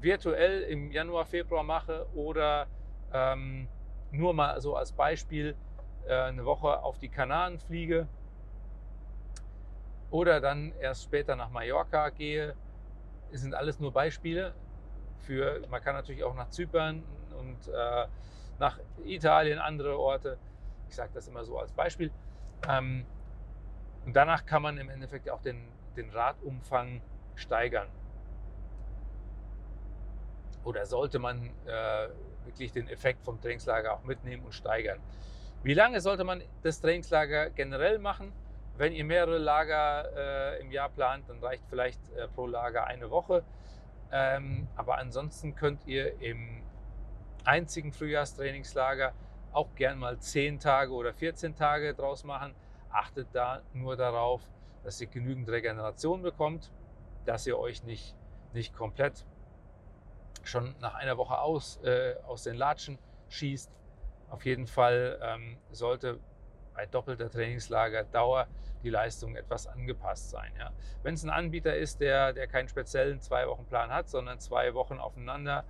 virtuell 0.00 0.62
im 0.62 0.90
Januar, 0.90 1.24
Februar 1.24 1.62
mache 1.62 2.06
oder 2.14 2.66
ähm, 3.12 3.68
nur 4.10 4.34
mal 4.34 4.60
so 4.60 4.76
als 4.76 4.92
Beispiel 4.92 5.56
äh, 6.06 6.14
eine 6.14 6.44
Woche 6.44 6.82
auf 6.82 6.98
die 6.98 7.08
Kanaren 7.08 7.58
fliege 7.58 8.06
oder 10.10 10.40
dann 10.40 10.72
erst 10.80 11.04
später 11.04 11.36
nach 11.36 11.50
Mallorca 11.50 12.10
gehe 12.10 12.54
es 13.32 13.42
sind 13.42 13.54
alles 13.54 13.78
nur 13.78 13.92
Beispiele. 13.92 14.54
Für, 15.20 15.60
man 15.68 15.82
kann 15.82 15.94
natürlich 15.94 16.24
auch 16.24 16.34
nach 16.34 16.48
Zypern 16.50 17.02
und 17.38 17.68
äh, 17.68 18.06
nach 18.58 18.78
Italien, 19.04 19.58
andere 19.58 19.98
Orte. 19.98 20.38
Ich 20.88 20.94
sage 20.94 21.10
das 21.14 21.28
immer 21.28 21.44
so 21.44 21.58
als 21.58 21.72
Beispiel. 21.72 22.10
Ähm, 22.68 23.06
und 24.06 24.16
danach 24.16 24.46
kann 24.46 24.62
man 24.62 24.78
im 24.78 24.88
Endeffekt 24.88 25.28
auch 25.30 25.42
den, 25.42 25.68
den 25.96 26.10
Radumfang 26.10 27.00
steigern. 27.34 27.88
Oder 30.64 30.86
sollte 30.86 31.18
man 31.18 31.50
äh, 31.66 32.08
wirklich 32.44 32.72
den 32.72 32.88
Effekt 32.88 33.24
vom 33.24 33.40
Trainingslager 33.40 33.94
auch 33.94 34.04
mitnehmen 34.04 34.44
und 34.44 34.52
steigern. 34.52 35.00
Wie 35.62 35.74
lange 35.74 36.00
sollte 36.00 36.24
man 36.24 36.42
das 36.62 36.80
Trainingslager 36.80 37.50
generell 37.50 37.98
machen? 37.98 38.32
Wenn 38.76 38.92
ihr 38.92 39.04
mehrere 39.04 39.38
Lager 39.38 40.56
äh, 40.56 40.60
im 40.60 40.72
Jahr 40.72 40.88
plant, 40.88 41.28
dann 41.28 41.38
reicht 41.40 41.64
vielleicht 41.68 42.00
äh, 42.12 42.28
pro 42.28 42.46
Lager 42.46 42.86
eine 42.86 43.10
Woche. 43.10 43.44
Ähm, 44.10 44.68
aber 44.74 44.98
ansonsten 44.98 45.54
könnt 45.54 45.86
ihr 45.86 46.20
im 46.20 46.62
einzigen 47.44 47.92
Frühjahrstrainingslager 47.92 49.12
auch 49.52 49.74
gern 49.74 49.98
mal 49.98 50.18
10 50.18 50.60
Tage 50.60 50.92
oder 50.92 51.12
14 51.12 51.54
Tage 51.56 51.94
draus 51.94 52.24
machen. 52.24 52.54
Achtet 52.90 53.28
da 53.32 53.62
nur 53.72 53.96
darauf, 53.96 54.42
dass 54.84 55.00
ihr 55.00 55.06
genügend 55.06 55.48
Regeneration 55.48 56.22
bekommt, 56.22 56.72
dass 57.24 57.46
ihr 57.46 57.58
euch 57.58 57.84
nicht, 57.84 58.16
nicht 58.52 58.74
komplett 58.74 59.26
schon 60.42 60.74
nach 60.80 60.94
einer 60.94 61.16
Woche 61.16 61.38
aus, 61.38 61.78
äh, 61.82 62.14
aus 62.26 62.44
den 62.44 62.56
Latschen 62.56 62.98
schießt. 63.28 63.70
Auf 64.30 64.44
jeden 64.44 64.66
Fall 64.66 65.18
ähm, 65.22 65.58
sollte 65.70 66.18
bei 66.74 66.86
doppelter 66.86 67.30
Trainingslagerdauer 67.30 68.46
die 68.82 68.90
Leistung 68.90 69.36
etwas 69.36 69.66
angepasst 69.66 70.30
sein. 70.30 70.52
Ja. 70.58 70.72
Wenn 71.02 71.14
es 71.14 71.24
ein 71.24 71.30
Anbieter 71.30 71.76
ist, 71.76 72.00
der, 72.00 72.32
der 72.32 72.46
keinen 72.46 72.68
speziellen 72.68 73.20
Zwei-Wochen-Plan 73.20 73.90
hat, 73.90 74.08
sondern 74.08 74.38
zwei 74.38 74.72
Wochen 74.74 74.98
aufeinander 74.98 75.64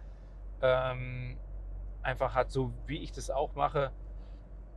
ähm, 0.63 1.37
einfach 2.03 2.35
hat, 2.35 2.51
so 2.51 2.73
wie 2.87 2.99
ich 2.99 3.13
das 3.13 3.31
auch 3.31 3.55
mache, 3.55 3.93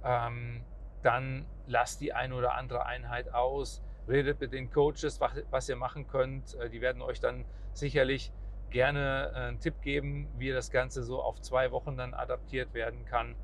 ähm, 0.03 0.63
dann 1.01 1.45
lasst 1.67 2.01
die 2.01 2.13
eine 2.13 2.35
oder 2.35 2.55
andere 2.55 2.85
Einheit 2.85 3.33
aus, 3.33 3.83
redet 4.07 4.39
mit 4.39 4.53
den 4.53 4.71
Coaches, 4.71 5.19
was, 5.19 5.31
was 5.49 5.69
ihr 5.69 5.75
machen 5.75 6.07
könnt. 6.07 6.55
Äh, 6.55 6.69
die 6.69 6.81
werden 6.81 7.01
euch 7.01 7.19
dann 7.19 7.45
sicherlich 7.73 8.31
gerne 8.69 9.31
äh, 9.33 9.37
einen 9.37 9.59
Tipp 9.59 9.81
geben, 9.81 10.27
wie 10.37 10.51
das 10.51 10.71
Ganze 10.71 11.03
so 11.03 11.21
auf 11.21 11.41
zwei 11.41 11.71
Wochen 11.71 11.97
dann 11.97 12.13
adaptiert 12.13 12.73
werden 12.73 13.05
kann. 13.05 13.35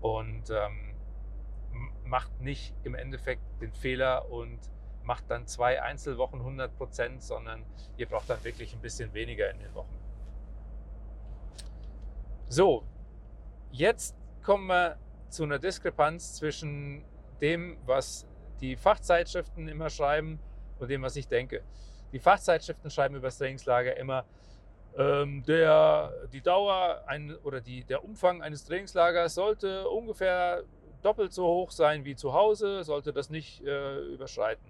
Und 0.00 0.50
ähm, 0.50 0.94
macht 2.04 2.40
nicht 2.40 2.74
im 2.84 2.94
Endeffekt 2.94 3.42
den 3.60 3.72
Fehler 3.72 4.30
und 4.30 4.58
macht 5.02 5.30
dann 5.30 5.46
zwei 5.46 5.82
Einzelwochen 5.82 6.40
100 6.40 6.76
Prozent, 6.76 7.22
sondern 7.22 7.64
ihr 7.96 8.06
braucht 8.06 8.30
dann 8.30 8.42
wirklich 8.44 8.74
ein 8.74 8.80
bisschen 8.80 9.12
weniger 9.14 9.50
in 9.50 9.58
den 9.58 9.74
Wochen. 9.74 9.94
So, 12.48 12.84
jetzt 13.74 14.14
kommen 14.42 14.66
wir 14.68 14.96
zu 15.28 15.42
einer 15.42 15.58
Diskrepanz 15.58 16.34
zwischen 16.34 17.04
dem, 17.40 17.76
was 17.86 18.26
die 18.60 18.76
Fachzeitschriften 18.76 19.68
immer 19.68 19.90
schreiben 19.90 20.38
und 20.78 20.88
dem, 20.88 21.02
was 21.02 21.16
ich 21.16 21.26
denke. 21.26 21.62
Die 22.12 22.20
Fachzeitschriften 22.20 22.90
schreiben 22.90 23.16
über 23.16 23.26
das 23.28 23.38
Trainingslager 23.38 23.96
immer, 23.96 24.24
ähm, 24.96 25.42
der, 25.44 26.12
die 26.32 26.40
Dauer 26.40 27.02
ein, 27.06 27.34
oder 27.42 27.60
die, 27.60 27.82
der 27.82 28.04
Umfang 28.04 28.42
eines 28.42 28.64
Trainingslagers 28.64 29.34
sollte 29.34 29.88
ungefähr 29.88 30.62
doppelt 31.02 31.32
so 31.32 31.44
hoch 31.44 31.72
sein 31.72 32.04
wie 32.04 32.14
zu 32.14 32.32
Hause, 32.32 32.84
sollte 32.84 33.12
das 33.12 33.28
nicht 33.28 33.64
äh, 33.64 33.98
überschreiten. 34.14 34.64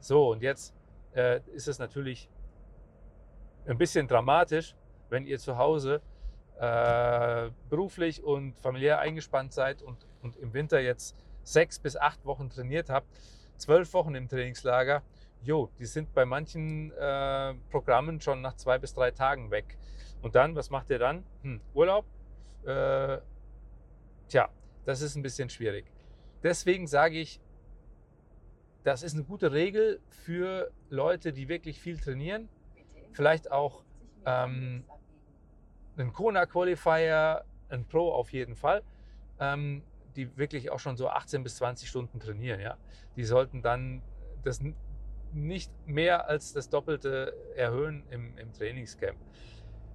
So, 0.00 0.32
und 0.32 0.42
jetzt 0.42 0.74
äh, 1.14 1.40
ist 1.54 1.66
es 1.66 1.78
natürlich 1.78 2.28
ein 3.66 3.78
bisschen 3.78 4.06
dramatisch, 4.06 4.74
wenn 5.08 5.24
ihr 5.24 5.38
zu 5.38 5.56
Hause 5.56 6.02
äh, 6.60 7.50
beruflich 7.70 8.22
und 8.22 8.54
familiär 8.60 8.98
eingespannt 8.98 9.54
seid 9.54 9.82
und, 9.82 9.96
und 10.22 10.36
im 10.36 10.52
Winter 10.52 10.78
jetzt 10.78 11.16
sechs 11.42 11.78
bis 11.78 11.96
acht 11.96 12.24
Wochen 12.26 12.50
trainiert 12.50 12.90
habt, 12.90 13.08
zwölf 13.56 13.94
Wochen 13.94 14.14
im 14.14 14.28
Trainingslager, 14.28 15.02
jo, 15.42 15.70
die 15.78 15.86
sind 15.86 16.12
bei 16.12 16.26
manchen 16.26 16.92
äh, 16.92 17.54
Programmen 17.70 18.20
schon 18.20 18.42
nach 18.42 18.56
zwei 18.56 18.78
bis 18.78 18.92
drei 18.92 19.10
Tagen 19.10 19.50
weg. 19.50 19.78
Und 20.20 20.34
dann, 20.34 20.54
was 20.54 20.68
macht 20.68 20.90
ihr 20.90 20.98
dann? 20.98 21.24
Hm, 21.42 21.62
Urlaub? 21.72 22.04
Äh, 22.66 23.18
tja, 24.28 24.50
das 24.84 25.00
ist 25.00 25.16
ein 25.16 25.22
bisschen 25.22 25.48
schwierig. 25.48 25.86
Deswegen 26.42 26.86
sage 26.86 27.18
ich, 27.18 27.40
das 28.84 29.02
ist 29.02 29.14
eine 29.14 29.24
gute 29.24 29.52
Regel 29.52 30.00
für 30.10 30.70
Leute, 30.90 31.32
die 31.32 31.48
wirklich 31.48 31.80
viel 31.80 31.98
trainieren. 31.98 32.50
Vielleicht 33.12 33.50
auch 33.50 33.82
ähm, 34.26 34.84
einen 35.96 36.12
Kona 36.12 36.46
Qualifier, 36.46 37.44
ein 37.68 37.84
Pro 37.84 38.12
auf 38.12 38.32
jeden 38.32 38.56
Fall, 38.56 38.82
ähm, 39.38 39.82
die 40.16 40.36
wirklich 40.36 40.70
auch 40.70 40.78
schon 40.78 40.96
so 40.96 41.08
18 41.08 41.42
bis 41.42 41.56
20 41.56 41.88
Stunden 41.88 42.18
trainieren. 42.18 42.60
Ja? 42.60 42.76
Die 43.16 43.24
sollten 43.24 43.62
dann 43.62 44.02
das 44.42 44.60
nicht 45.32 45.70
mehr 45.86 46.28
als 46.28 46.52
das 46.52 46.68
Doppelte 46.68 47.34
erhöhen 47.54 48.04
im, 48.10 48.36
im 48.36 48.52
Trainingscamp. 48.52 49.18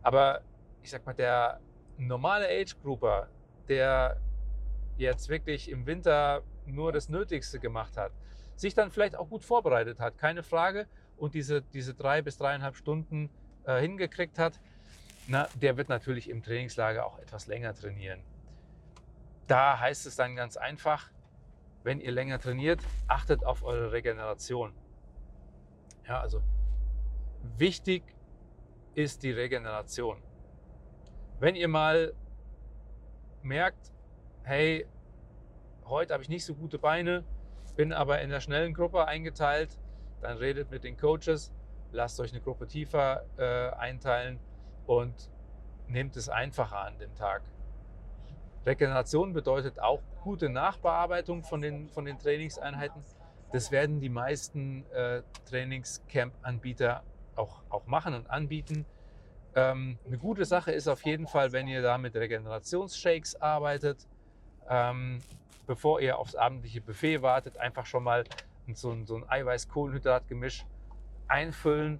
Aber 0.01 0.41
ich 0.81 0.91
sag 0.91 1.05
mal, 1.05 1.13
der 1.13 1.59
normale 1.97 2.47
Age 2.47 2.75
Grouper, 2.81 3.27
der 3.67 4.17
jetzt 4.97 5.29
wirklich 5.29 5.69
im 5.69 5.85
Winter 5.85 6.43
nur 6.65 6.91
das 6.91 7.09
Nötigste 7.09 7.59
gemacht 7.59 7.97
hat, 7.97 8.11
sich 8.55 8.73
dann 8.73 8.91
vielleicht 8.91 9.17
auch 9.17 9.29
gut 9.29 9.43
vorbereitet 9.43 9.99
hat, 9.99 10.17
keine 10.17 10.43
Frage, 10.43 10.87
und 11.17 11.33
diese, 11.33 11.61
diese 11.61 11.93
drei 11.93 12.21
bis 12.21 12.37
dreieinhalb 12.37 12.75
Stunden 12.75 13.29
äh, 13.65 13.79
hingekriegt 13.79 14.37
hat, 14.37 14.59
na, 15.27 15.47
der 15.55 15.77
wird 15.77 15.89
natürlich 15.89 16.29
im 16.29 16.43
Trainingslager 16.43 17.05
auch 17.05 17.17
etwas 17.19 17.47
länger 17.47 17.73
trainieren. 17.73 18.21
Da 19.47 19.79
heißt 19.79 20.05
es 20.05 20.15
dann 20.15 20.35
ganz 20.35 20.57
einfach, 20.57 21.09
wenn 21.83 21.99
ihr 21.99 22.11
länger 22.11 22.39
trainiert, 22.39 22.81
achtet 23.07 23.43
auf 23.43 23.63
eure 23.63 23.91
Regeneration. 23.91 24.73
Ja, 26.07 26.19
also 26.19 26.41
wichtig 27.57 28.03
ist 28.93 29.23
die 29.23 29.31
Regeneration. 29.31 30.21
Wenn 31.39 31.55
ihr 31.55 31.67
mal 31.67 32.13
merkt, 33.41 33.91
hey, 34.43 34.87
heute 35.85 36.13
habe 36.13 36.23
ich 36.23 36.29
nicht 36.29 36.45
so 36.45 36.55
gute 36.55 36.79
Beine, 36.79 37.23
bin 37.75 37.93
aber 37.93 38.21
in 38.21 38.29
der 38.29 38.39
schnellen 38.39 38.73
Gruppe 38.73 39.05
eingeteilt, 39.05 39.77
dann 40.21 40.37
redet 40.37 40.71
mit 40.71 40.83
den 40.83 40.97
Coaches, 40.97 41.51
lasst 41.91 42.19
euch 42.19 42.31
eine 42.31 42.41
Gruppe 42.41 42.67
tiefer 42.67 43.25
äh, 43.37 43.75
einteilen 43.75 44.39
und 44.87 45.13
nehmt 45.87 46.15
es 46.15 46.29
einfacher 46.29 46.79
an 46.79 46.97
dem 46.97 47.13
Tag. 47.15 47.41
Regeneration 48.65 49.33
bedeutet 49.33 49.79
auch 49.79 50.01
gute 50.23 50.49
Nachbearbeitung 50.49 51.43
von 51.43 51.61
den, 51.61 51.89
von 51.89 52.05
den 52.05 52.17
Trainingseinheiten. 52.17 53.03
Das 53.51 53.71
werden 53.71 53.99
die 53.99 54.09
meisten 54.09 54.85
äh, 54.91 55.21
Trainingscamp-Anbieter 55.49 57.03
auch, 57.35 57.61
auch 57.69 57.85
machen 57.85 58.15
und 58.15 58.29
anbieten. 58.29 58.85
Ähm, 59.53 59.99
eine 60.05 60.17
gute 60.17 60.45
Sache 60.45 60.71
ist 60.71 60.87
auf 60.87 61.05
jeden 61.05 61.27
Fall, 61.27 61.51
wenn 61.51 61.67
ihr 61.67 61.81
da 61.81 61.97
mit 61.97 62.15
Regenerationsshakes 62.15 63.39
arbeitet 63.41 64.07
ähm, 64.69 65.19
bevor 65.67 65.99
ihr 65.99 66.17
aufs 66.17 66.35
abendliche 66.35 66.81
Buffet 66.81 67.21
wartet, 67.21 67.57
einfach 67.57 67.85
schon 67.85 68.03
mal 68.03 68.23
so 68.73 68.91
ein, 68.91 69.05
so 69.05 69.15
ein 69.15 69.29
Eiweiß-Kohlenhydrat-Gemisch 69.29 70.65
einfüllen, 71.27 71.99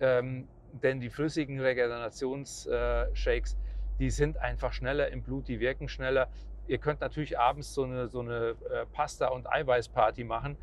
ähm, 0.00 0.48
denn 0.72 1.00
die 1.00 1.10
flüssigen 1.10 1.60
Regenerationsshakes, 1.60 3.56
die 3.98 4.10
sind 4.10 4.38
einfach 4.38 4.72
schneller 4.72 5.08
im 5.08 5.22
Blut, 5.22 5.48
die 5.48 5.60
wirken 5.60 5.88
schneller. 5.88 6.28
Ihr 6.66 6.78
könnt 6.78 7.00
natürlich 7.00 7.38
abends 7.38 7.72
so 7.72 7.84
eine, 7.84 8.08
so 8.08 8.20
eine 8.20 8.56
äh, 8.70 8.86
Pasta- 8.92 9.28
und 9.28 9.50
Eiweißparty 9.50 10.24
machen. 10.24 10.56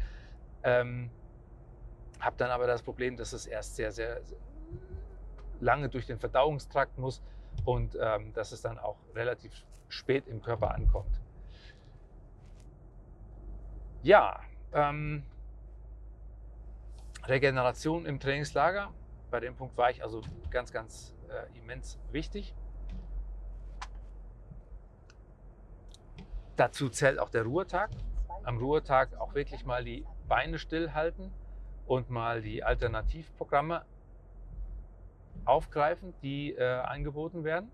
Ähm, 0.64 1.10
habt 2.20 2.40
dann 2.42 2.52
aber 2.52 2.68
das 2.68 2.82
Problem, 2.82 3.18
dass 3.18 3.34
es 3.34 3.46
erst 3.46 3.76
sehr, 3.76 3.92
sehr 3.92 4.22
lange 5.60 5.90
durch 5.90 6.06
den 6.06 6.20
Verdauungstrakt 6.20 6.98
muss 6.98 7.22
und 7.66 7.98
ähm, 8.00 8.34
dass 8.34 8.52
es 8.52 8.62
dann 8.62 8.78
auch 8.78 8.98
relativ 9.16 9.66
spät 9.88 10.28
im 10.28 10.42
Körper 10.42 10.72
ankommt. 10.72 11.22
Ja, 14.02 14.42
ähm, 14.74 15.24
Regeneration 17.26 18.06
im 18.06 18.20
Trainingslager. 18.20 18.92
Bei 19.34 19.40
dem 19.40 19.56
Punkt 19.56 19.76
war 19.78 19.90
ich 19.90 20.04
also 20.04 20.22
ganz, 20.52 20.72
ganz 20.72 21.16
äh, 21.28 21.58
immens 21.58 21.98
wichtig. 22.12 22.54
Dazu 26.56 26.88
zählt 26.88 27.18
auch 27.18 27.32
der 27.32 27.42
Ruhetag. 27.42 27.90
Am 28.44 28.60
Ruhetag 28.60 29.20
auch 29.20 29.34
wirklich 29.34 29.66
mal 29.66 29.84
die 29.84 30.06
Beine 30.28 30.60
stillhalten 30.60 31.34
und 31.88 32.12
mal 32.12 32.44
die 32.44 32.64
Alternativprogramme 32.64 33.84
aufgreifen, 35.46 36.14
die 36.22 36.54
äh, 36.54 36.64
angeboten 36.64 37.44
werden. 37.44 37.72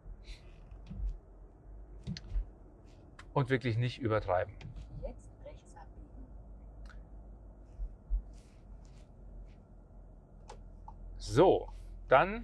Und 3.34 3.50
wirklich 3.50 3.78
nicht 3.78 4.00
übertreiben. 4.00 4.54
Jetzt 5.02 5.28
rechts 5.44 5.76
abbiegen. 5.76 6.26
So, 11.32 11.70
dann 12.08 12.44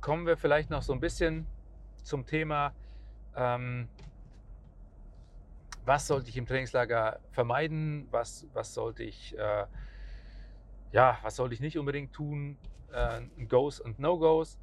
kommen 0.00 0.26
wir 0.26 0.38
vielleicht 0.38 0.70
noch 0.70 0.80
so 0.80 0.94
ein 0.94 1.00
bisschen 1.00 1.46
zum 2.02 2.24
Thema, 2.24 2.72
ähm, 3.36 3.86
was 5.84 6.06
sollte 6.06 6.30
ich 6.30 6.38
im 6.38 6.46
Trainingslager 6.46 7.20
vermeiden, 7.32 8.08
was, 8.10 8.46
was 8.54 8.72
sollte 8.72 9.02
ich, 9.02 9.36
äh, 9.36 9.66
ja, 10.92 11.18
was 11.20 11.36
sollte 11.36 11.54
ich 11.54 11.60
nicht 11.60 11.76
unbedingt 11.76 12.14
tun, 12.14 12.56
äh, 12.92 13.20
Goes 13.44 13.78
und 13.78 13.98
No-Goes. 13.98 14.58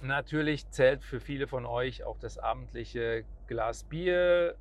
Natürlich 0.00 0.70
zählt 0.70 1.02
für 1.02 1.18
viele 1.18 1.48
von 1.48 1.66
euch 1.66 2.04
auch 2.04 2.20
das 2.20 2.38
abendliche 2.38 3.24
Glas 3.48 3.82
Bier 3.82 4.54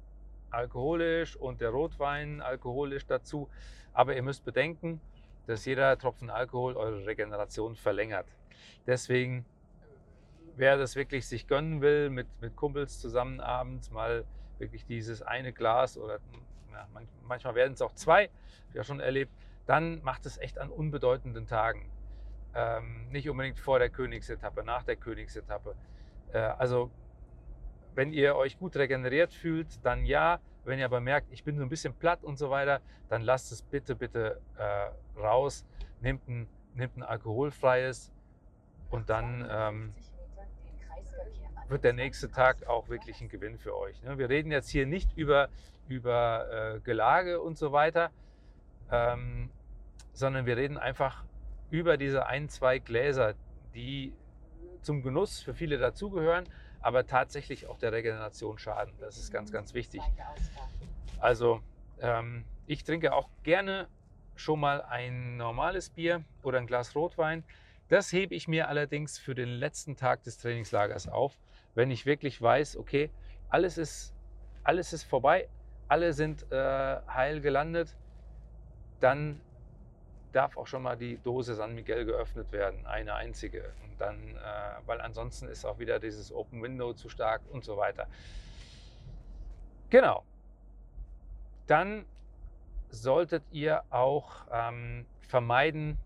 alkoholisch 0.50 1.36
und 1.36 1.62
der 1.62 1.70
Rotwein 1.70 2.42
alkoholisch 2.42 3.06
dazu. 3.06 3.50
Aber 3.94 4.16
ihr 4.16 4.24
müsst 4.24 4.44
bedenken, 4.44 5.00
dass 5.48 5.66
jeder 5.66 5.98
Tropfen 5.98 6.30
Alkohol 6.30 6.76
eure 6.78 7.06
Regeneration 7.06 7.76
verlängert. 7.76 8.28
Deswegen, 8.88 9.46
wer 10.56 10.78
das 10.78 10.96
wirklich 10.96 11.28
sich 11.28 11.48
gönnen 11.48 11.82
will, 11.82 12.10
mit, 12.10 12.28
mit 12.42 12.56
Kumpels 12.56 13.00
zusammen 13.00 13.40
abends 13.40 13.92
mal 13.92 14.26
wirklich 14.60 14.86
dieses 14.86 15.22
eine 15.22 15.52
Glas 15.54 15.98
oder 15.98 16.20
ja, 16.72 16.88
manchmal 17.28 17.56
werden 17.56 17.74
es 17.74 17.82
auch 17.82 17.94
zwei, 17.94 18.30
ja 18.74 18.84
schon 18.84 19.00
erlebt, 19.00 19.32
dann 19.66 20.02
macht 20.04 20.26
es 20.26 20.38
echt 20.38 20.60
an 20.60 20.70
unbedeutenden 20.70 21.48
Tagen. 21.48 21.90
Ähm, 22.56 23.10
nicht 23.10 23.30
unbedingt 23.30 23.60
vor 23.60 23.80
der 23.80 23.90
Königsetappe, 23.90 24.64
nach 24.64 24.84
der 24.84 24.96
Königsetappe. 24.96 25.76
Äh, 26.34 26.38
also 26.40 26.92
wenn 27.96 28.12
ihr 28.12 28.36
euch 28.36 28.58
gut 28.60 28.76
regeneriert 28.76 29.34
fühlt, 29.34 29.84
dann 29.86 30.06
ja. 30.06 30.40
Wenn 30.66 30.80
ihr 30.80 30.86
aber 30.86 31.02
merkt, 31.02 31.32
ich 31.32 31.44
bin 31.44 31.58
so 31.58 31.64
ein 31.64 31.70
bisschen 31.70 31.94
platt 31.94 32.24
und 32.24 32.38
so 32.38 32.50
weiter, 32.50 32.82
dann 33.10 33.22
lasst 33.22 33.52
es 33.52 33.62
bitte, 33.62 33.96
bitte 33.96 34.40
äh, 34.58 35.20
raus. 35.20 35.66
Nehmt 36.02 36.28
ein, 36.28 36.48
nehmt 36.74 36.98
ein 36.98 37.04
alkoholfreies 37.04 38.12
und 38.90 39.10
dann 39.10 39.48
ähm, 39.50 39.94
wird 41.68 41.84
der 41.84 41.94
nächste 41.94 42.30
Tag 42.30 42.68
auch 42.68 42.90
wirklich 42.90 43.20
ein 43.22 43.30
Gewinn 43.30 43.58
für 43.58 43.76
euch. 43.78 44.02
Ne? 44.04 44.18
Wir 44.18 44.30
reden 44.30 44.52
jetzt 44.52 44.70
hier 44.70 44.86
nicht 44.86 45.18
über, 45.18 45.50
über 45.88 46.76
äh, 46.76 46.80
Gelage 46.80 47.42
und 47.42 47.58
so 47.58 47.72
weiter, 47.72 48.12
ähm, 48.92 49.50
sondern 50.14 50.46
wir 50.46 50.58
reden 50.58 50.78
einfach 50.78 51.24
über 51.72 51.98
diese 51.98 52.28
ein, 52.28 52.50
zwei 52.50 52.80
Gläser, 52.80 53.34
die 53.74 54.14
zum 54.82 55.02
Genuss 55.02 55.42
für 55.42 55.54
viele 55.54 55.78
dazugehören, 55.78 56.46
aber 56.84 57.08
tatsächlich 57.08 57.68
auch 57.68 57.80
der 57.80 57.94
Regeneration 57.94 58.60
schaden. 58.60 58.94
Das 59.00 59.18
ist 59.18 59.32
ganz, 59.32 59.52
ganz 59.52 59.74
wichtig. 59.74 60.02
Also 61.20 61.62
ähm, 62.02 62.44
ich 62.68 62.84
trinke 62.84 63.14
auch 63.14 63.30
gerne 63.44 63.88
schon 64.36 64.60
mal 64.60 64.82
ein 64.82 65.38
normales 65.38 65.90
Bier 65.90 66.24
oder 66.44 66.60
ein 66.60 66.68
Glas 66.68 66.94
Rotwein. 66.94 67.44
Das 67.88 68.12
hebe 68.12 68.36
ich 68.36 68.48
mir 68.48 68.68
allerdings 68.68 69.18
für 69.18 69.34
den 69.34 69.48
letzten 69.48 69.96
Tag 69.96 70.24
des 70.24 70.38
Trainingslagers 70.38 71.08
auf, 71.08 71.40
wenn 71.74 71.90
ich 71.90 72.06
wirklich 72.06 72.42
weiß, 72.42 72.76
okay, 72.78 73.10
alles 73.50 73.78
ist, 73.78 74.14
alles 74.64 74.92
ist 74.92 75.04
vorbei, 75.04 75.48
alle 75.88 76.12
sind 76.12 76.52
äh, 76.52 76.56
heil 77.08 77.40
gelandet, 77.40 77.96
dann 79.00 79.40
darf 80.34 80.58
auch 80.58 80.68
schon 80.68 80.84
mal 80.84 80.98
die 80.98 81.18
Dose 81.18 81.56
San 81.56 81.76
Miguel 81.76 82.06
geöffnet 82.06 82.52
werden, 82.52 82.86
eine 82.86 83.14
einzige. 83.14 83.72
Und 83.84 84.02
dann, 84.02 84.18
äh, 84.36 84.40
weil 84.86 85.00
ansonsten 85.00 85.48
ist 85.48 85.64
auch 85.66 85.80
wieder 85.80 86.00
dieses 86.00 86.34
Open 86.34 86.62
Window 86.62 86.94
zu 86.94 87.08
stark 87.08 87.42
und 87.52 87.64
so 87.64 87.78
weiter. 87.78 88.08
Genau. 89.90 90.24
Dann 91.68 92.06
solltet 92.90 93.44
ihr 93.52 93.84
auch 93.90 94.46
ähm, 94.52 95.06
vermeiden, 95.22 95.98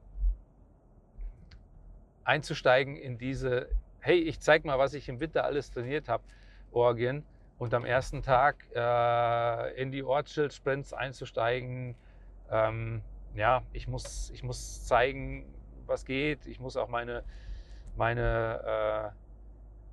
einzusteigen 2.23 2.97
in 2.97 3.17
diese, 3.17 3.69
hey, 3.99 4.19
ich 4.19 4.39
zeig 4.41 4.65
mal, 4.65 4.77
was 4.77 4.93
ich 4.93 5.07
im 5.07 5.19
Winter 5.19 5.45
alles 5.45 5.71
trainiert 5.71 6.09
habe, 6.09 6.23
Orgien. 6.71 7.25
Und 7.57 7.73
am 7.73 7.85
ersten 7.85 8.21
Tag 8.21 8.67
äh, 8.75 9.81
in 9.81 9.91
die 9.91 10.03
Ortsschild-Sprints 10.03 10.93
einzusteigen, 10.93 11.95
ähm, 12.51 13.01
ja, 13.37 13.63
ich 13.71 13.87
muss, 13.87 14.31
ich 14.31 14.43
muss 14.43 14.85
zeigen, 14.85 15.45
was 15.85 16.05
geht. 16.05 16.45
Ich 16.47 16.59
muss 16.59 16.75
auch 16.75 16.87
meine, 16.87 17.23
meine, 17.95 19.13
äh, 19.13 19.17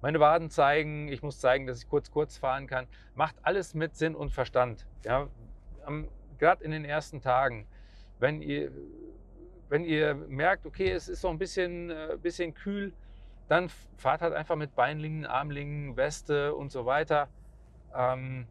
meine 0.01 0.21
Waden 0.21 0.51
zeigen. 0.51 1.09
Ich 1.09 1.23
muss 1.23 1.41
zeigen, 1.41 1.67
dass 1.67 1.83
ich 1.83 1.89
kurz, 1.89 2.11
kurz 2.11 2.37
fahren 2.37 2.67
kann. 2.67 2.87
Macht 3.15 3.37
alles 3.43 3.75
mit 3.75 3.97
Sinn 3.97 4.15
und 4.15 4.31
Verstand. 4.31 4.87
Ja, 5.05 5.29
Gerade 6.39 6.65
in 6.65 6.73
den 6.73 6.85
ersten 6.85 7.21
Tagen, 7.21 7.67
wenn 8.19 8.43
ihr, 8.43 8.73
wenn 9.69 9.85
ihr 9.85 10.15
merkt, 10.15 10.67
okay, 10.67 10.91
es 10.91 11.09
ist 11.09 11.21
so 11.21 11.29
ein 11.29 11.39
bisschen, 11.39 11.91
äh, 11.91 12.19
bisschen 12.21 12.55
kühl, 12.55 12.93
dann 13.49 13.69
fahrt 13.97 14.23
halt 14.23 14.35
einfach 14.35 14.57
mit 14.57 14.75
Beinlingen, 14.75 15.27
Armlingen, 15.27 15.97
Weste 15.97 16.55
und 16.55 16.73
so 16.73 16.87
weiter. 16.87 17.29
Ähm, 17.95 18.47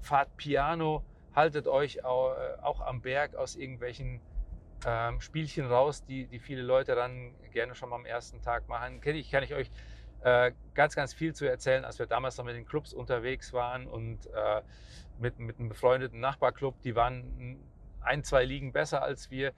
fahrt 0.00 0.36
Piano 0.36 1.04
haltet 1.34 1.66
euch 1.66 1.96
äh, 1.96 2.02
auch 2.02 2.80
am 2.80 3.00
Berg 3.00 3.34
aus 3.34 3.56
irgendwelchen 3.56 4.20
ähm, 4.86 5.20
Spielchen 5.20 5.66
raus, 5.66 6.04
die, 6.04 6.26
die 6.26 6.38
viele 6.38 6.62
Leute 6.62 6.94
dann 6.94 7.34
gerne 7.52 7.74
schon 7.74 7.90
mal 7.90 7.96
am 7.96 8.06
ersten 8.06 8.42
Tag 8.42 8.68
machen. 8.68 9.00
Kann 9.00 9.14
ich, 9.14 9.30
kann 9.30 9.44
ich 9.44 9.54
euch 9.54 9.70
äh, 10.22 10.52
ganz, 10.74 10.94
ganz 10.94 11.14
viel 11.14 11.34
zu 11.34 11.48
erzählen, 11.48 11.84
als 11.84 11.98
wir 11.98 12.06
damals 12.06 12.36
noch 12.38 12.44
mit 12.44 12.56
den 12.56 12.66
Clubs 12.66 12.92
unterwegs 12.92 13.52
waren 13.52 13.86
und 13.86 14.26
äh, 14.26 14.62
mit, 15.18 15.38
mit 15.38 15.58
einem 15.58 15.68
befreundeten 15.68 16.20
Nachbarclub, 16.20 16.80
die 16.82 16.94
waren 16.94 17.58
ein, 18.00 18.24
zwei 18.24 18.44
Ligen 18.44 18.72
besser 18.72 19.02
als 19.02 19.30
wir 19.30 19.52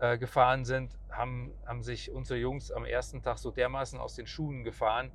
äh, 0.00 0.18
gefahren 0.18 0.64
sind, 0.64 0.96
haben, 1.10 1.52
haben 1.66 1.82
sich 1.82 2.10
unsere 2.10 2.38
Jungs 2.38 2.70
am 2.70 2.84
ersten 2.84 3.22
Tag 3.22 3.38
so 3.38 3.50
dermaßen 3.50 3.98
aus 3.98 4.14
den 4.14 4.26
Schuhen 4.26 4.64
gefahren. 4.64 5.10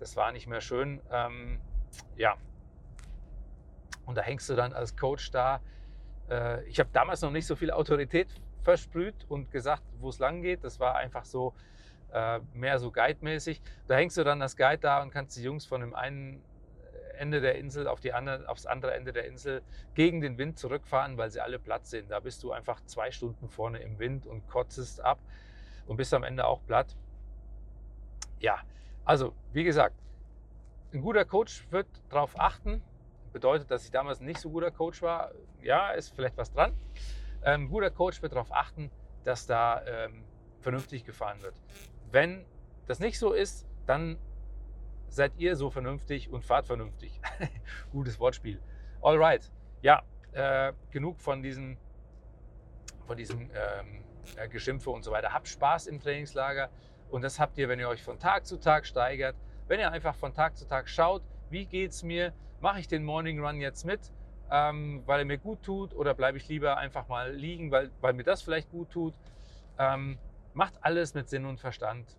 Das 0.00 0.16
war 0.16 0.32
nicht 0.32 0.46
mehr 0.46 0.60
schön. 0.60 1.00
Ähm, 1.10 1.60
ja, 2.16 2.36
und 4.06 4.16
da 4.16 4.22
hängst 4.22 4.48
du 4.48 4.54
dann 4.54 4.72
als 4.72 4.96
Coach 4.96 5.30
da. 5.30 5.60
Äh, 6.28 6.64
ich 6.64 6.80
habe 6.80 6.90
damals 6.92 7.20
noch 7.22 7.30
nicht 7.30 7.46
so 7.46 7.56
viel 7.56 7.70
Autorität 7.70 8.28
versprüht 8.62 9.26
und 9.28 9.50
gesagt, 9.50 9.82
wo 9.98 10.08
es 10.08 10.18
lang 10.18 10.42
geht. 10.42 10.64
Das 10.64 10.80
war 10.80 10.96
einfach 10.96 11.24
so 11.24 11.54
äh, 12.12 12.40
mehr 12.54 12.78
so 12.78 12.90
Guide-mäßig. 12.90 13.60
Da 13.86 13.96
hängst 13.96 14.16
du 14.16 14.24
dann 14.24 14.42
als 14.42 14.56
Guide 14.56 14.78
da 14.78 15.02
und 15.02 15.10
kannst 15.10 15.36
die 15.36 15.42
Jungs 15.42 15.66
von 15.66 15.80
dem 15.80 15.94
einen 15.94 16.42
Ende 17.22 17.40
der 17.40 17.56
Insel 17.56 17.86
auf 17.86 18.00
die 18.00 18.12
andere, 18.12 18.48
aufs 18.48 18.66
andere 18.66 18.94
Ende 18.94 19.12
der 19.12 19.26
Insel 19.26 19.62
gegen 19.94 20.20
den 20.20 20.38
Wind 20.38 20.58
zurückfahren, 20.58 21.16
weil 21.16 21.30
sie 21.30 21.40
alle 21.40 21.58
platt 21.58 21.86
sind. 21.86 22.10
Da 22.10 22.20
bist 22.20 22.42
du 22.42 22.52
einfach 22.52 22.80
zwei 22.86 23.10
Stunden 23.10 23.48
vorne 23.48 23.78
im 23.78 23.98
Wind 23.98 24.26
und 24.26 24.48
kotzest 24.48 25.00
ab 25.00 25.18
und 25.86 25.96
bist 25.96 26.12
am 26.14 26.24
Ende 26.24 26.44
auch 26.44 26.64
platt. 26.66 26.96
Ja, 28.40 28.58
also 29.04 29.34
wie 29.52 29.64
gesagt, 29.64 29.94
ein 30.92 31.00
guter 31.00 31.24
Coach 31.24 31.66
wird 31.70 31.86
darauf 32.10 32.38
achten, 32.38 32.82
bedeutet, 33.32 33.70
dass 33.70 33.84
ich 33.84 33.90
damals 33.90 34.20
nicht 34.20 34.40
so 34.40 34.50
guter 34.50 34.70
Coach 34.70 35.02
war. 35.02 35.32
Ja, 35.62 35.90
ist 35.90 36.14
vielleicht 36.14 36.36
was 36.36 36.52
dran. 36.52 36.72
Ein 37.42 37.62
ähm, 37.62 37.68
guter 37.68 37.90
Coach 37.90 38.22
wird 38.22 38.32
darauf 38.32 38.52
achten, 38.52 38.90
dass 39.24 39.46
da 39.46 39.82
ähm, 39.86 40.24
vernünftig 40.60 41.04
gefahren 41.04 41.42
wird. 41.42 41.54
Wenn 42.10 42.44
das 42.86 43.00
nicht 43.00 43.18
so 43.18 43.32
ist, 43.32 43.66
dann 43.86 44.18
seid 45.08 45.32
ihr 45.36 45.56
so 45.56 45.70
vernünftig 45.70 46.30
und 46.30 46.44
fahrt 46.44 46.66
vernünftig. 46.66 47.20
Gutes 47.92 48.18
Wortspiel. 48.18 48.60
Alright. 49.02 49.50
Ja, 49.82 50.02
äh, 50.32 50.72
genug 50.90 51.20
von 51.20 51.42
diesen, 51.42 51.76
von 53.06 53.16
diesen 53.16 53.50
ähm, 53.50 54.04
äh, 54.36 54.48
Geschimpfe 54.48 54.90
und 54.90 55.02
so 55.02 55.10
weiter. 55.10 55.32
Habt 55.32 55.48
Spaß 55.48 55.86
im 55.86 56.00
Trainingslager 56.00 56.70
und 57.10 57.22
das 57.22 57.38
habt 57.38 57.58
ihr, 57.58 57.68
wenn 57.68 57.78
ihr 57.78 57.88
euch 57.88 58.02
von 58.02 58.18
Tag 58.18 58.46
zu 58.46 58.58
Tag 58.58 58.86
steigert. 58.86 59.36
Wenn 59.68 59.80
ihr 59.80 59.90
einfach 59.90 60.14
von 60.14 60.32
Tag 60.32 60.56
zu 60.56 60.66
Tag 60.66 60.88
schaut, 60.88 61.22
wie 61.52 61.66
geht 61.66 61.92
es 61.92 62.02
mir, 62.02 62.32
mache 62.60 62.80
ich 62.80 62.88
den 62.88 63.04
Morning 63.04 63.44
Run 63.44 63.60
jetzt 63.60 63.84
mit, 63.84 64.00
ähm, 64.50 65.02
weil 65.06 65.20
er 65.20 65.24
mir 65.24 65.38
gut 65.38 65.62
tut 65.62 65.94
oder 65.94 66.14
bleibe 66.14 66.38
ich 66.38 66.48
lieber 66.48 66.78
einfach 66.78 67.08
mal 67.08 67.32
liegen, 67.32 67.70
weil, 67.70 67.90
weil 68.00 68.14
mir 68.14 68.24
das 68.24 68.42
vielleicht 68.42 68.70
gut 68.70 68.90
tut. 68.90 69.14
Ähm, 69.78 70.18
macht 70.54 70.74
alles 70.82 71.14
mit 71.14 71.28
Sinn 71.28 71.44
und 71.44 71.60
Verstand. 71.60 72.16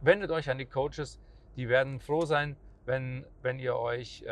Wendet 0.00 0.30
euch 0.30 0.48
an 0.48 0.58
die 0.58 0.66
Coaches, 0.66 1.20
die 1.56 1.68
werden 1.68 2.00
froh 2.00 2.24
sein, 2.24 2.56
wenn, 2.84 3.26
wenn 3.42 3.58
ihr 3.58 3.76
euch 3.76 4.22
äh, 4.22 4.30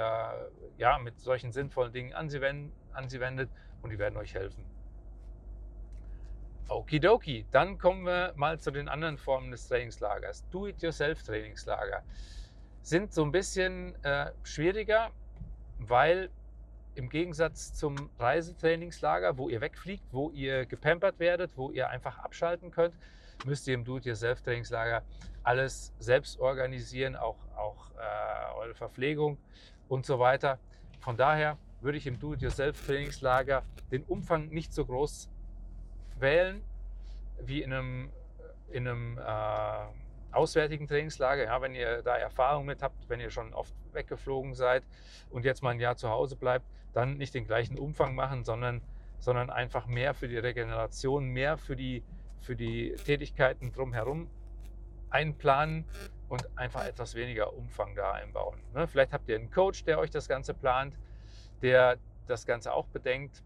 ja, 0.78 0.98
mit 0.98 1.20
solchen 1.20 1.52
sinnvollen 1.52 1.92
Dingen 1.92 2.12
an 2.14 2.28
sie, 2.30 2.40
wend, 2.40 2.72
an 2.92 3.08
sie 3.08 3.20
wendet 3.20 3.50
und 3.82 3.90
die 3.90 3.98
werden 3.98 4.16
euch 4.16 4.34
helfen. 4.34 4.64
Okidoki, 6.68 7.46
dann 7.50 7.78
kommen 7.78 8.04
wir 8.06 8.32
mal 8.34 8.58
zu 8.58 8.70
den 8.70 8.88
anderen 8.88 9.18
Formen 9.18 9.52
des 9.52 9.68
Trainingslagers. 9.68 10.48
Do-it-yourself-Trainingslager 10.50 12.02
sind 12.86 13.12
so 13.12 13.24
ein 13.24 13.32
bisschen 13.32 13.96
äh, 14.04 14.30
schwieriger, 14.44 15.10
weil 15.80 16.30
im 16.94 17.08
Gegensatz 17.08 17.74
zum 17.74 17.96
Reisetrainingslager, 18.20 19.36
wo 19.36 19.48
ihr 19.48 19.60
wegfliegt, 19.60 20.04
wo 20.12 20.30
ihr 20.30 20.66
gepampert 20.66 21.18
werdet, 21.18 21.50
wo 21.56 21.72
ihr 21.72 21.90
einfach 21.90 22.20
abschalten 22.20 22.70
könnt, 22.70 22.94
müsst 23.44 23.66
ihr 23.66 23.74
im 23.74 23.84
Do-it-yourself-Trainingslager 23.84 25.02
alles 25.42 25.92
selbst 25.98 26.38
organisieren, 26.38 27.16
auch, 27.16 27.36
auch 27.56 27.90
äh, 27.90 28.54
eure 28.56 28.74
Verpflegung 28.76 29.36
und 29.88 30.06
so 30.06 30.20
weiter. 30.20 30.60
Von 31.00 31.16
daher 31.16 31.58
würde 31.80 31.98
ich 31.98 32.06
im 32.06 32.20
Do-it-yourself-Trainingslager 32.20 33.64
den 33.90 34.04
Umfang 34.04 34.48
nicht 34.50 34.72
so 34.72 34.86
groß 34.86 35.28
wählen 36.20 36.62
wie 37.40 37.62
in 37.62 37.72
einem, 37.72 38.10
in 38.70 38.86
einem 38.86 39.18
äh, 39.18 40.05
auswärtigen 40.32 40.86
Trainingslager. 40.86 41.44
Ja, 41.44 41.60
wenn 41.62 41.74
ihr 41.74 42.02
da 42.02 42.16
Erfahrung 42.16 42.66
mit 42.66 42.82
habt, 42.82 43.08
wenn 43.08 43.20
ihr 43.20 43.30
schon 43.30 43.54
oft 43.54 43.74
weggeflogen 43.92 44.54
seid 44.54 44.84
und 45.30 45.44
jetzt 45.44 45.62
mal 45.62 45.70
ein 45.70 45.80
Jahr 45.80 45.96
zu 45.96 46.08
Hause 46.08 46.36
bleibt, 46.36 46.66
dann 46.92 47.16
nicht 47.16 47.34
den 47.34 47.46
gleichen 47.46 47.78
Umfang 47.78 48.14
machen, 48.14 48.44
sondern, 48.44 48.82
sondern 49.18 49.50
einfach 49.50 49.86
mehr 49.86 50.14
für 50.14 50.28
die 50.28 50.38
Regeneration, 50.38 51.26
mehr 51.26 51.58
für 51.58 51.76
die, 51.76 52.02
für 52.40 52.56
die 52.56 52.94
Tätigkeiten 53.04 53.72
drumherum 53.72 54.30
einplanen 55.10 55.84
und 56.28 56.46
einfach 56.58 56.84
etwas 56.84 57.14
weniger 57.14 57.52
Umfang 57.54 57.94
da 57.94 58.12
einbauen. 58.12 58.60
Ne? 58.74 58.86
Vielleicht 58.86 59.12
habt 59.12 59.28
ihr 59.28 59.36
einen 59.36 59.50
Coach, 59.50 59.84
der 59.84 59.98
euch 59.98 60.10
das 60.10 60.28
Ganze 60.28 60.54
plant, 60.54 60.98
der 61.62 61.98
das 62.26 62.44
Ganze 62.44 62.72
auch 62.72 62.86
bedenkt 62.88 63.42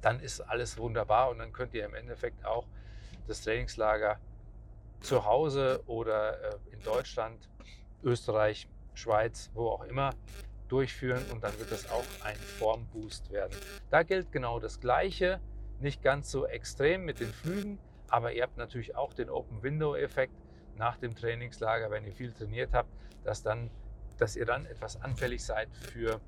dann 0.00 0.20
ist 0.20 0.40
alles 0.40 0.78
wunderbar 0.78 1.30
und 1.30 1.38
dann 1.38 1.52
könnt 1.52 1.74
ihr 1.74 1.84
im 1.84 1.94
Endeffekt 1.94 2.44
auch 2.44 2.66
das 3.26 3.42
Trainingslager 3.42 4.18
zu 5.04 5.24
Hause 5.24 5.82
oder 5.86 6.42
äh, 6.42 6.56
in 6.72 6.80
Deutschland, 6.82 7.48
Österreich, 8.02 8.68
Schweiz, 8.94 9.50
wo 9.54 9.68
auch 9.68 9.84
immer 9.84 10.10
durchführen 10.68 11.22
und 11.30 11.44
dann 11.44 11.56
wird 11.58 11.70
das 11.70 11.90
auch 11.90 12.04
ein 12.24 12.36
Formboost 12.36 13.30
werden. 13.30 13.54
Da 13.90 14.02
gilt 14.02 14.32
genau 14.32 14.58
das 14.58 14.80
Gleiche, 14.80 15.40
nicht 15.80 16.02
ganz 16.02 16.30
so 16.30 16.46
extrem 16.46 17.04
mit 17.04 17.20
den 17.20 17.32
Flügen, 17.32 17.78
aber 18.08 18.32
ihr 18.32 18.42
habt 18.42 18.56
natürlich 18.56 18.96
auch 18.96 19.12
den 19.12 19.28
Open 19.28 19.62
Window 19.62 19.94
Effekt 19.94 20.34
nach 20.76 20.96
dem 20.96 21.14
Trainingslager, 21.14 21.90
wenn 21.90 22.04
ihr 22.04 22.12
viel 22.12 22.32
trainiert 22.32 22.72
habt, 22.72 22.90
dass, 23.24 23.42
dann, 23.42 23.70
dass 24.18 24.36
ihr 24.36 24.46
dann 24.46 24.66
etwas 24.66 25.00
anfällig 25.00 25.44
seid 25.44 25.68
für 25.76 26.20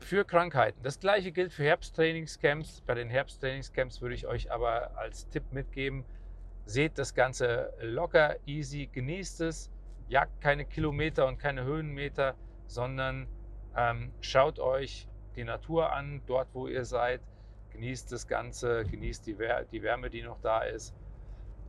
für 0.00 0.24
Krankheiten. 0.24 0.82
Das 0.82 1.00
gleiche 1.00 1.32
gilt 1.32 1.52
für 1.52 1.64
Herbsttrainingscamps. 1.64 2.80
Bei 2.86 2.94
den 2.94 3.10
Herbsttrainingscamps 3.10 4.00
würde 4.00 4.14
ich 4.14 4.26
euch 4.26 4.50
aber 4.50 4.96
als 4.96 5.28
Tipp 5.28 5.52
mitgeben, 5.52 6.02
seht 6.68 6.98
das 6.98 7.14
Ganze 7.14 7.72
locker, 7.80 8.36
easy, 8.44 8.88
genießt 8.92 9.40
es, 9.40 9.70
jagt 10.08 10.40
keine 10.42 10.66
Kilometer 10.66 11.26
und 11.26 11.38
keine 11.38 11.64
Höhenmeter, 11.64 12.34
sondern 12.66 13.26
ähm, 13.74 14.12
schaut 14.20 14.58
euch 14.58 15.08
die 15.34 15.44
Natur 15.44 15.92
an, 15.92 16.20
dort 16.26 16.48
wo 16.52 16.66
ihr 16.66 16.84
seid, 16.84 17.22
genießt 17.70 18.12
das 18.12 18.26
Ganze, 18.26 18.84
genießt 18.84 19.26
die, 19.26 19.38
Wär 19.38 19.64
die 19.64 19.82
Wärme, 19.82 20.10
die 20.10 20.22
noch 20.22 20.40
da 20.40 20.60
ist. 20.62 20.94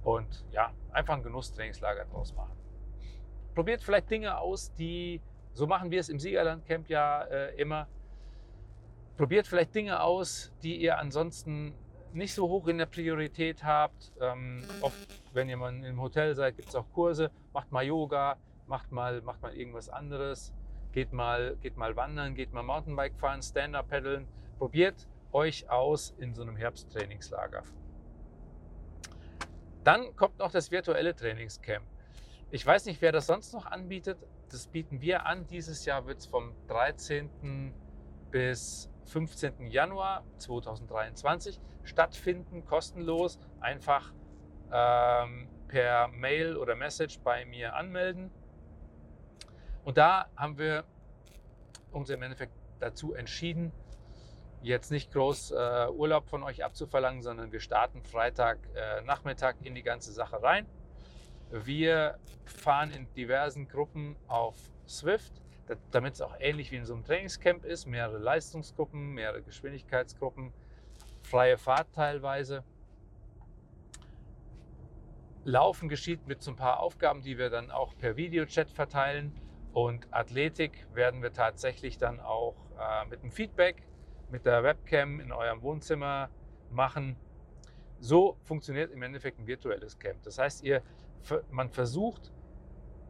Und 0.03 0.45
ja, 0.51 0.73
einfach 0.91 1.15
ein 1.15 1.23
Genusstrainingslager 1.23 2.05
draus 2.05 2.33
machen. 2.35 2.57
Probiert 3.55 3.81
vielleicht 3.81 4.09
Dinge 4.09 4.37
aus, 4.37 4.73
die, 4.73 5.21
so 5.53 5.65
machen 5.65 5.91
wir 5.91 5.99
es 6.01 6.09
im 6.09 6.19
Siegerlandcamp 6.19 6.89
ja 6.89 7.23
äh, 7.23 7.55
immer, 7.55 7.87
Probiert 9.19 9.47
vielleicht 9.47 9.75
Dinge 9.75 10.01
aus, 10.01 10.53
die 10.63 10.77
ihr 10.77 10.97
ansonsten 10.97 11.73
nicht 12.13 12.33
so 12.33 12.47
hoch 12.47 12.67
in 12.67 12.77
der 12.77 12.85
Priorität 12.85 13.63
habt. 13.63 14.11
Ähm, 14.19 14.63
oft, 14.81 14.97
wenn 15.33 15.49
ihr 15.49 15.57
mal 15.57 15.73
im 15.83 16.01
Hotel 16.01 16.35
seid, 16.35 16.55
gibt 16.57 16.69
es 16.69 16.75
auch 16.75 16.89
Kurse. 16.91 17.31
Macht 17.53 17.71
mal 17.71 17.83
Yoga, 17.85 18.37
macht 18.67 18.91
mal, 18.91 19.21
macht 19.21 19.41
mal 19.41 19.53
irgendwas 19.55 19.89
anderes. 19.89 20.53
Geht 20.91 21.13
mal, 21.13 21.55
geht 21.61 21.77
mal 21.77 21.95
wandern, 21.95 22.33
geht 22.35 22.51
mal 22.51 22.63
Mountainbike 22.63 23.15
fahren, 23.17 23.41
Stand-up 23.41 23.89
paddeln. 23.89 24.27
Probiert 24.57 25.07
euch 25.31 25.69
aus 25.69 26.15
in 26.17 26.33
so 26.33 26.41
einem 26.41 26.55
Herbsttrainingslager. 26.55 27.63
Dann 29.83 30.15
kommt 30.15 30.39
noch 30.39 30.51
das 30.51 30.71
virtuelle 30.71 31.15
Trainingscamp. 31.15 31.85
Ich 32.51 32.65
weiß 32.65 32.85
nicht, 32.85 33.01
wer 33.01 33.11
das 33.11 33.27
sonst 33.27 33.53
noch 33.53 33.67
anbietet. 33.67 34.17
Das 34.49 34.67
bieten 34.67 35.01
wir 35.01 35.25
an. 35.25 35.45
Dieses 35.47 35.85
Jahr 35.85 36.07
wird 36.07 36.19
es 36.19 36.25
vom 36.25 36.53
13. 36.67 37.73
bis 38.31 38.89
15. 39.09 39.67
Januar 39.67 40.23
2023 40.37 41.59
stattfinden, 41.83 42.65
kostenlos. 42.65 43.39
Einfach 43.59 44.13
ähm, 44.71 45.47
per 45.67 46.07
Mail 46.09 46.55
oder 46.57 46.75
Message 46.75 47.19
bei 47.19 47.45
mir 47.45 47.75
anmelden. 47.75 48.31
Und 49.83 49.97
da 49.97 50.27
haben 50.35 50.57
wir 50.57 50.83
uns 51.91 52.09
im 52.09 52.21
Endeffekt 52.21 52.53
dazu 52.79 53.13
entschieden, 53.13 53.71
jetzt 54.61 54.91
nicht 54.91 55.11
groß 55.11 55.51
äh, 55.51 55.87
Urlaub 55.89 56.27
von 56.27 56.43
euch 56.43 56.63
abzuverlangen, 56.63 57.21
sondern 57.21 57.51
wir 57.51 57.59
starten 57.59 58.03
Freitag 58.03 58.59
äh, 58.75 59.01
Nachmittag 59.01 59.55
in 59.63 59.73
die 59.73 59.83
ganze 59.83 60.11
Sache 60.11 60.43
rein. 60.43 60.65
Wir 61.49 62.19
fahren 62.45 62.91
in 62.91 63.11
diversen 63.13 63.67
Gruppen 63.67 64.15
auf 64.27 64.55
Swift 64.87 65.38
damit 65.91 66.15
es 66.15 66.21
auch 66.21 66.35
ähnlich 66.39 66.71
wie 66.71 66.77
in 66.77 66.85
so 66.85 66.93
einem 66.93 67.03
Trainingscamp 67.03 67.65
ist, 67.65 67.85
mehrere 67.85 68.17
Leistungsgruppen, 68.17 69.13
mehrere 69.13 69.41
Geschwindigkeitsgruppen, 69.41 70.53
freie 71.21 71.57
Fahrt 71.57 71.93
teilweise. 71.93 72.63
Laufen 75.45 75.89
geschieht 75.89 76.27
mit 76.27 76.41
so 76.41 76.51
ein 76.51 76.57
paar 76.57 76.79
Aufgaben, 76.79 77.21
die 77.21 77.37
wir 77.37 77.49
dann 77.49 77.71
auch 77.71 77.97
per 77.97 78.17
Videochat 78.17 78.69
verteilen. 78.69 79.33
Und 79.73 80.07
Athletik 80.11 80.87
werden 80.93 81.21
wir 81.21 81.31
tatsächlich 81.31 81.97
dann 81.97 82.19
auch 82.19 82.55
äh, 82.77 83.07
mit 83.07 83.23
dem 83.23 83.31
Feedback, 83.31 83.83
mit 84.31 84.45
der 84.45 84.63
Webcam 84.63 85.19
in 85.19 85.31
eurem 85.31 85.61
Wohnzimmer 85.61 86.29
machen. 86.71 87.15
So 87.99 88.37
funktioniert 88.43 88.91
im 88.91 89.01
Endeffekt 89.01 89.39
ein 89.39 89.47
virtuelles 89.47 89.97
Camp. 89.99 90.23
Das 90.23 90.37
heißt, 90.37 90.63
ihr, 90.63 90.81
man 91.51 91.69
versucht 91.69 92.31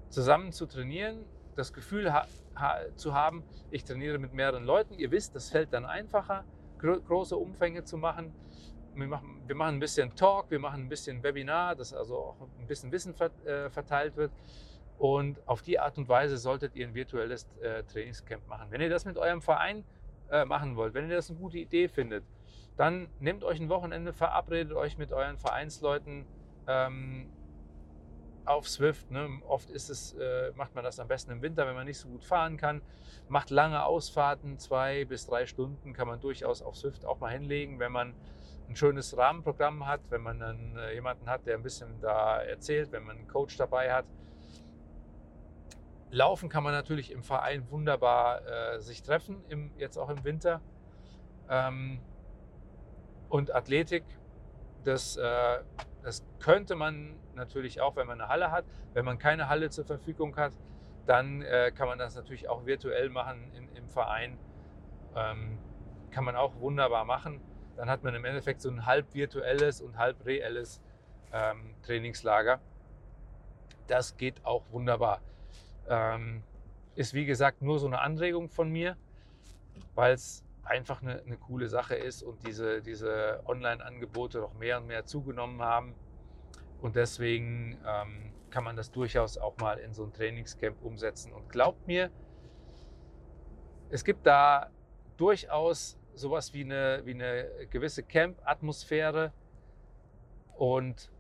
zusammen 0.10 0.52
zu 0.52 0.66
trainieren, 0.66 1.26
das 1.60 1.74
Gefühl 1.74 2.12
ha 2.12 2.26
ha 2.56 2.78
zu 2.96 3.14
haben, 3.14 3.44
ich 3.70 3.84
trainiere 3.84 4.18
mit 4.18 4.34
mehreren 4.34 4.66
Leuten. 4.66 4.94
Ihr 4.96 5.12
wisst, 5.12 5.36
das 5.36 5.50
fällt 5.50 5.74
dann 5.74 5.86
einfacher, 5.86 6.44
gro 6.80 7.00
große 7.00 7.36
Umfänge 7.36 7.84
zu 7.84 7.98
machen. 7.98 8.34
Wir, 8.96 9.08
machen. 9.08 9.42
wir 9.46 9.56
machen 9.56 9.76
ein 9.76 9.80
bisschen 9.80 10.16
Talk, 10.16 10.50
wir 10.50 10.60
machen 10.60 10.82
ein 10.84 10.90
bisschen 10.90 11.22
Webinar, 11.22 11.76
dass 11.76 11.94
also 11.94 12.18
auch 12.18 12.36
ein 12.60 12.68
bisschen 12.68 12.92
Wissen 12.92 13.14
ver 13.14 13.30
äh, 13.46 13.70
verteilt 13.70 14.16
wird. 14.16 14.32
Und 14.98 15.40
auf 15.48 15.62
die 15.62 15.80
Art 15.80 15.98
und 15.98 16.10
Weise 16.10 16.38
solltet 16.38 16.76
ihr 16.76 16.86
ein 16.86 16.94
virtuelles 16.94 17.48
äh, 17.62 17.84
Trainingscamp 17.84 18.48
machen. 18.48 18.68
Wenn 18.70 18.82
ihr 18.82 18.90
das 18.90 19.06
mit 19.06 19.18
eurem 19.18 19.42
Verein 19.42 19.86
äh, 20.30 20.44
machen 20.44 20.76
wollt, 20.76 20.94
wenn 20.94 21.10
ihr 21.10 21.16
das 21.16 21.30
eine 21.30 21.40
gute 21.40 21.58
Idee 21.58 21.88
findet, 21.88 22.26
dann 22.76 23.08
nehmt 23.20 23.44
euch 23.44 23.60
ein 23.60 23.70
Wochenende, 23.70 24.12
verabredet 24.12 24.74
euch 24.74 24.98
mit 24.98 25.14
euren 25.14 25.38
Vereinsleuten, 25.38 26.26
ähm, 26.68 27.30
auf 28.50 28.68
Swift. 28.68 29.12
Ne? 29.12 29.30
Oft 29.48 29.70
ist 29.70 29.90
es, 29.90 30.14
äh, 30.14 30.52
macht 30.56 30.76
man 30.76 30.84
das 30.84 31.00
am 31.00 31.08
besten 31.08 31.32
im 31.32 31.42
Winter, 31.42 31.68
wenn 31.68 31.76
man 31.76 31.86
nicht 31.86 32.00
so 32.00 32.10
gut 32.10 32.24
fahren 32.24 32.58
kann. 32.58 32.82
Macht 33.28 33.52
lange 33.52 33.84
Ausfahrten, 33.84 34.58
zwei 34.58 35.06
bis 35.06 35.28
drei 35.28 35.46
Stunden 35.46 35.94
kann 35.94 36.08
man 36.08 36.20
durchaus 36.20 36.62
auf 36.62 36.76
Swift 36.76 37.06
auch 37.06 37.20
mal 37.20 37.32
hinlegen, 37.32 37.80
wenn 37.80 37.92
man 37.92 38.16
ein 38.68 38.76
schönes 38.76 39.16
Rahmenprogramm 39.16 39.86
hat, 39.86 40.02
wenn 40.10 40.22
man 40.22 40.40
dann 40.40 40.76
äh, 40.78 40.94
jemanden 40.94 41.30
hat, 41.30 41.46
der 41.46 41.56
ein 41.56 41.64
bisschen 41.64 42.02
da 42.02 42.42
erzählt, 42.42 42.92
wenn 42.92 43.04
man 43.04 43.18
einen 43.18 43.28
Coach 43.28 43.56
dabei 43.58 43.94
hat. 43.94 44.06
Laufen 46.12 46.50
kann 46.50 46.64
man 46.64 46.74
natürlich 46.74 47.12
im 47.12 47.24
Verein 47.24 47.70
wunderbar 47.70 48.42
äh, 48.48 48.80
sich 48.80 49.04
treffen, 49.04 49.44
im, 49.50 49.72
jetzt 49.78 49.98
auch 49.98 50.10
im 50.10 50.24
Winter. 50.24 50.60
Ähm, 51.50 52.00
und 53.30 53.54
Athletik, 53.54 54.04
das, 54.84 55.18
äh, 55.18 55.60
das 56.04 56.26
könnte 56.40 56.76
man 56.76 57.16
natürlich 57.36 57.82
auch, 57.82 57.96
wenn 57.96 58.08
man 58.08 58.20
eine 58.22 58.30
Halle 58.30 58.52
hat. 58.52 58.66
Wenn 58.94 59.06
man 59.06 59.18
keine 59.18 59.50
Halle 59.50 59.70
zur 59.70 59.86
Verfügung 59.86 60.36
hat, 60.38 60.54
dann 61.06 61.42
äh, 61.42 61.72
kann 61.74 61.88
man 61.88 61.98
das 61.98 62.16
natürlich 62.16 62.48
auch 62.50 62.66
virtuell 62.66 63.10
machen 63.10 63.52
in, 63.54 63.68
im 63.76 63.90
Verein. 63.90 64.38
Ähm, 65.16 65.58
kann 66.12 66.24
man 66.24 66.36
auch 66.36 66.60
wunderbar 66.60 67.06
machen. 67.06 67.42
dann 67.78 67.90
hat 67.90 68.04
man 68.04 68.14
im 68.14 68.26
Endeffekt 68.26 68.62
so 68.62 68.70
ein 68.70 68.86
halb 68.86 69.14
virtuelles 69.14 69.82
und 69.82 69.98
halb 69.98 70.26
reelles 70.26 70.82
ähm, 71.32 71.76
Trainingslager. 71.84 72.60
Das 73.88 74.18
geht 74.18 74.46
auch 74.46 74.64
wunderbar. 74.72 75.22
Ähm, 75.88 76.44
ist 76.96 77.14
wie 77.14 77.26
gesagt 77.26 77.62
nur 77.62 77.80
so 77.80 77.88
eine 77.88 78.02
Anregung 78.02 78.50
von 78.50 78.70
mir, 78.70 78.98
weil 79.96 80.14
es 80.14 80.44
einfach 80.70 81.02
eine, 81.02 81.22
eine, 81.24 81.38
coole 81.38 81.68
Sache 81.68 81.96
ist 81.96 82.22
und 82.22 82.46
diese, 82.46 82.82
diese 82.82 83.42
Online-Angebote 83.46 84.40
noch 84.40 84.54
mehr 84.54 84.78
und 84.78 84.88
mehr 84.88 85.06
zugenommen 85.06 85.62
haben. 85.62 85.96
Und 86.80 86.96
deswegen 86.96 87.80
ähm, 87.86 88.32
kann 88.52 88.64
man 88.64 88.76
das 88.76 88.92
durchaus 88.92 89.38
auch 89.38 89.58
mal 89.58 89.80
in 89.80 89.94
so 89.94 90.04
ein 90.04 90.14
Trainingscamp 90.14 90.82
umsetzen. 90.84 91.34
Und 91.34 91.50
glaubt 91.50 91.88
mir, 91.88 92.12
es 93.90 94.04
gibt 94.04 94.28
da 94.28 94.70
durchaus 95.18 95.98
sowas 96.14 96.54
wie 96.54 96.64
eine, 96.64 97.02
wie 97.06 97.16
eine 97.16 97.48
gewisse 97.72 98.04
Camp-Atmosphäre. 98.04 99.34
Und 100.56 101.12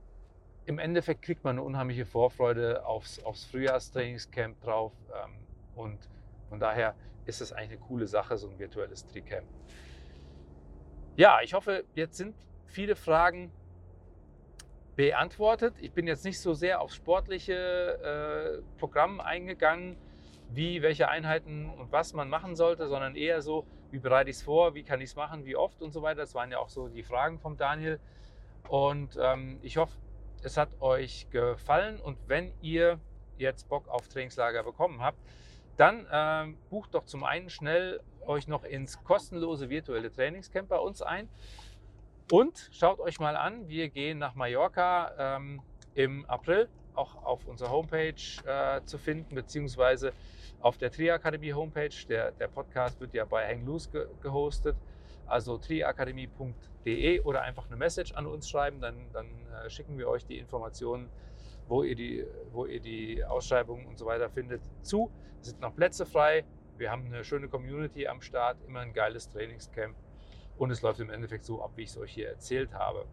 im 0.66 0.78
Endeffekt 0.78 1.24
kriegt 1.24 1.44
man 1.44 1.58
eine 1.58 1.64
unheimliche 1.64 2.06
Vorfreude 2.06 2.86
aufs, 2.86 3.24
aufs 3.24 3.46
Frühjahrstrainingscamp 3.46 4.62
drauf. 4.62 4.94
Ähm, 5.12 5.32
und 5.76 5.98
von 6.50 6.60
daher 6.60 6.94
ist 7.30 7.42
es 7.42 7.54
eigentlich 7.54 7.80
eine 7.80 7.88
coole 7.88 8.08
Sache, 8.08 8.38
so 8.38 8.50
ein 8.50 8.60
virtuelles 8.60 9.06
Tricamp. 9.08 9.48
Ja, 11.16 11.40
ich 11.42 11.54
hoffe, 11.54 11.86
jetzt 11.96 12.18
sind 12.18 12.36
viele 12.66 12.96
Fragen 12.96 13.52
beantwortet. 14.96 15.76
Ich 15.80 15.94
bin 15.94 16.08
jetzt 16.08 16.26
nicht 16.26 16.40
so 16.40 16.54
sehr 16.54 16.82
aufs 16.82 16.96
sportliche 16.96 17.54
äh, 17.54 18.80
Programm 18.80 19.20
eingegangen, 19.20 19.96
wie 20.52 20.82
welche 20.82 21.08
Einheiten 21.08 21.70
und 21.70 21.92
was 21.92 22.14
man 22.14 22.30
machen 22.30 22.56
sollte, 22.56 22.88
sondern 22.88 23.16
eher 23.16 23.42
so, 23.42 23.66
wie 23.92 24.00
bereite 24.00 24.30
ich 24.30 24.38
es 24.38 24.42
vor, 24.42 24.76
wie 24.76 24.84
kann 24.84 25.00
ich 25.00 25.12
es 25.12 25.16
machen, 25.16 25.46
wie 25.46 25.56
oft 25.56 25.82
und 25.82 25.92
so 25.92 26.02
weiter. 26.02 26.22
Das 26.22 26.36
waren 26.36 26.52
ja 26.52 26.60
auch 26.60 26.70
so 26.70 26.90
die 26.90 27.04
Fragen 27.04 27.40
vom 27.40 27.56
Daniel. 27.56 28.00
Und 28.68 29.18
ähm, 29.22 29.60
ich 29.62 29.78
hoffe, 29.78 29.98
es 30.44 30.58
hat 30.58 30.82
euch 30.82 31.28
gefallen 31.30 32.00
und 32.00 32.18
wenn 32.28 32.52
ihr 32.62 33.00
jetzt 33.38 33.70
Bock 33.70 33.88
auf 33.88 34.08
Trainingslager 34.08 34.64
bekommen 34.64 35.02
habt, 35.02 35.20
dann 35.80 36.06
ähm, 36.12 36.58
bucht 36.70 36.94
doch 36.94 37.06
zum 37.06 37.24
einen 37.24 37.50
schnell 37.50 38.02
euch 38.26 38.48
noch 38.50 38.66
ins 38.66 39.02
kostenlose 39.04 39.70
virtuelle 39.70 40.12
Trainingscamp 40.12 40.68
bei 40.68 40.78
uns 40.78 41.02
ein 41.02 41.30
und 42.32 42.70
schaut 42.74 43.00
euch 43.00 43.20
mal 43.20 43.38
an, 43.38 43.70
wir 43.70 43.90
gehen 43.90 44.20
nach 44.20 44.36
Mallorca 44.36 45.38
ähm, 45.38 45.62
im 45.96 46.26
April, 46.26 46.68
auch 46.96 47.24
auf 47.24 47.48
unserer 47.48 47.72
Homepage 47.72 48.14
äh, 48.46 48.84
zu 48.84 48.98
finden, 48.98 49.34
beziehungsweise 49.34 50.12
auf 50.60 50.78
der 50.78 50.92
Triakademie 50.92 51.54
Homepage. 51.54 51.96
Der, 52.10 52.32
der 52.32 52.50
Podcast 52.50 53.00
wird 53.00 53.14
ja 53.14 53.24
bei 53.24 53.48
Hang 53.48 53.66
Loose 53.66 53.90
ge 53.90 54.06
gehostet, 54.22 54.76
also 55.28 55.58
triakademie.de 55.58 57.22
oder 57.22 57.42
einfach 57.42 57.68
eine 57.68 57.78
Message 57.78 58.14
an 58.14 58.26
uns 58.26 58.50
schreiben, 58.50 58.82
dann, 58.82 58.96
dann 59.14 59.28
äh, 59.66 59.70
schicken 59.70 59.98
wir 59.98 60.10
euch 60.10 60.26
die 60.26 60.38
Informationen, 60.40 61.10
wo 61.70 61.84
ihr, 61.84 61.96
die, 61.96 62.26
wo 62.52 62.66
ihr 62.66 62.82
die 62.82 63.24
Ausschreibungen 63.24 63.86
und 63.86 63.98
so 63.98 64.06
weiter 64.06 64.30
findet, 64.30 64.62
zu. 64.82 65.12
Es 65.40 65.50
sind 65.50 65.62
noch 65.62 65.74
Plätze 65.76 66.06
frei. 66.06 66.44
Wir 66.78 66.92
haben 66.92 67.06
eine 67.06 67.24
schöne 67.24 67.48
Community 67.48 68.08
am 68.08 68.22
Start, 68.22 68.58
immer 68.68 68.80
ein 68.80 68.94
geiles 68.94 69.30
Trainingscamp 69.30 69.96
und 70.58 70.72
es 70.72 70.82
läuft 70.82 71.00
im 71.00 71.10
Endeffekt 71.10 71.46
so 71.46 71.62
ab, 71.62 71.72
wie 71.76 71.84
ich 71.84 71.90
es 71.90 71.98
euch 71.98 72.14
hier 72.14 72.30
erzählt 72.30 72.74
habe. 72.74 73.06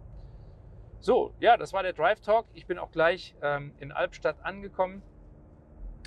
So, 0.98 1.34
ja, 1.38 1.56
das 1.56 1.72
war 1.72 1.82
der 1.82 1.92
Drive 1.92 2.20
Talk. 2.20 2.46
Ich 2.54 2.66
bin 2.66 2.78
auch 2.78 2.90
gleich 2.90 3.34
ähm, 3.42 3.72
in 3.78 3.92
Albstadt 3.92 4.44
angekommen. 4.44 5.02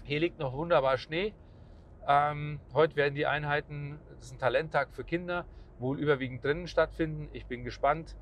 Hier 0.03 0.19
liegt 0.19 0.39
noch 0.39 0.53
wunderbar 0.53 0.97
Schnee. 0.97 1.33
Ähm, 2.07 2.59
heute 2.73 2.95
werden 2.95 3.13
die 3.13 3.27
Einheiten, 3.27 3.99
das 4.09 4.25
ist 4.25 4.33
ein 4.33 4.39
Talenttag 4.39 4.93
für 4.93 5.03
Kinder, 5.03 5.45
wohl 5.77 5.99
überwiegend 5.99 6.43
drinnen 6.43 6.67
stattfinden. 6.67 7.29
Ich 7.33 7.45
bin 7.45 7.63
gespannt 7.63 8.15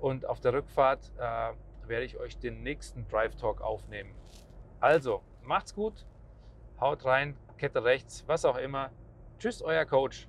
und 0.00 0.26
auf 0.26 0.40
der 0.40 0.52
Rückfahrt 0.52 1.10
äh, 1.18 1.52
werde 1.92 2.06
ich 2.06 2.18
euch 2.18 2.38
den 2.38 2.62
nächsten 2.62 3.06
Drive 3.06 3.36
Talk 3.36 3.60
aufnehmen. 3.60 4.14
Also, 4.80 5.22
macht's 5.42 5.74
gut, 5.74 6.06
haut 6.80 7.04
rein, 7.04 7.36
Kette 7.58 7.84
rechts, 7.84 8.24
was 8.26 8.46
auch 8.46 8.56
immer. 8.56 8.90
Tschüss, 9.38 9.60
euer 9.60 9.84
Coach. 9.84 10.26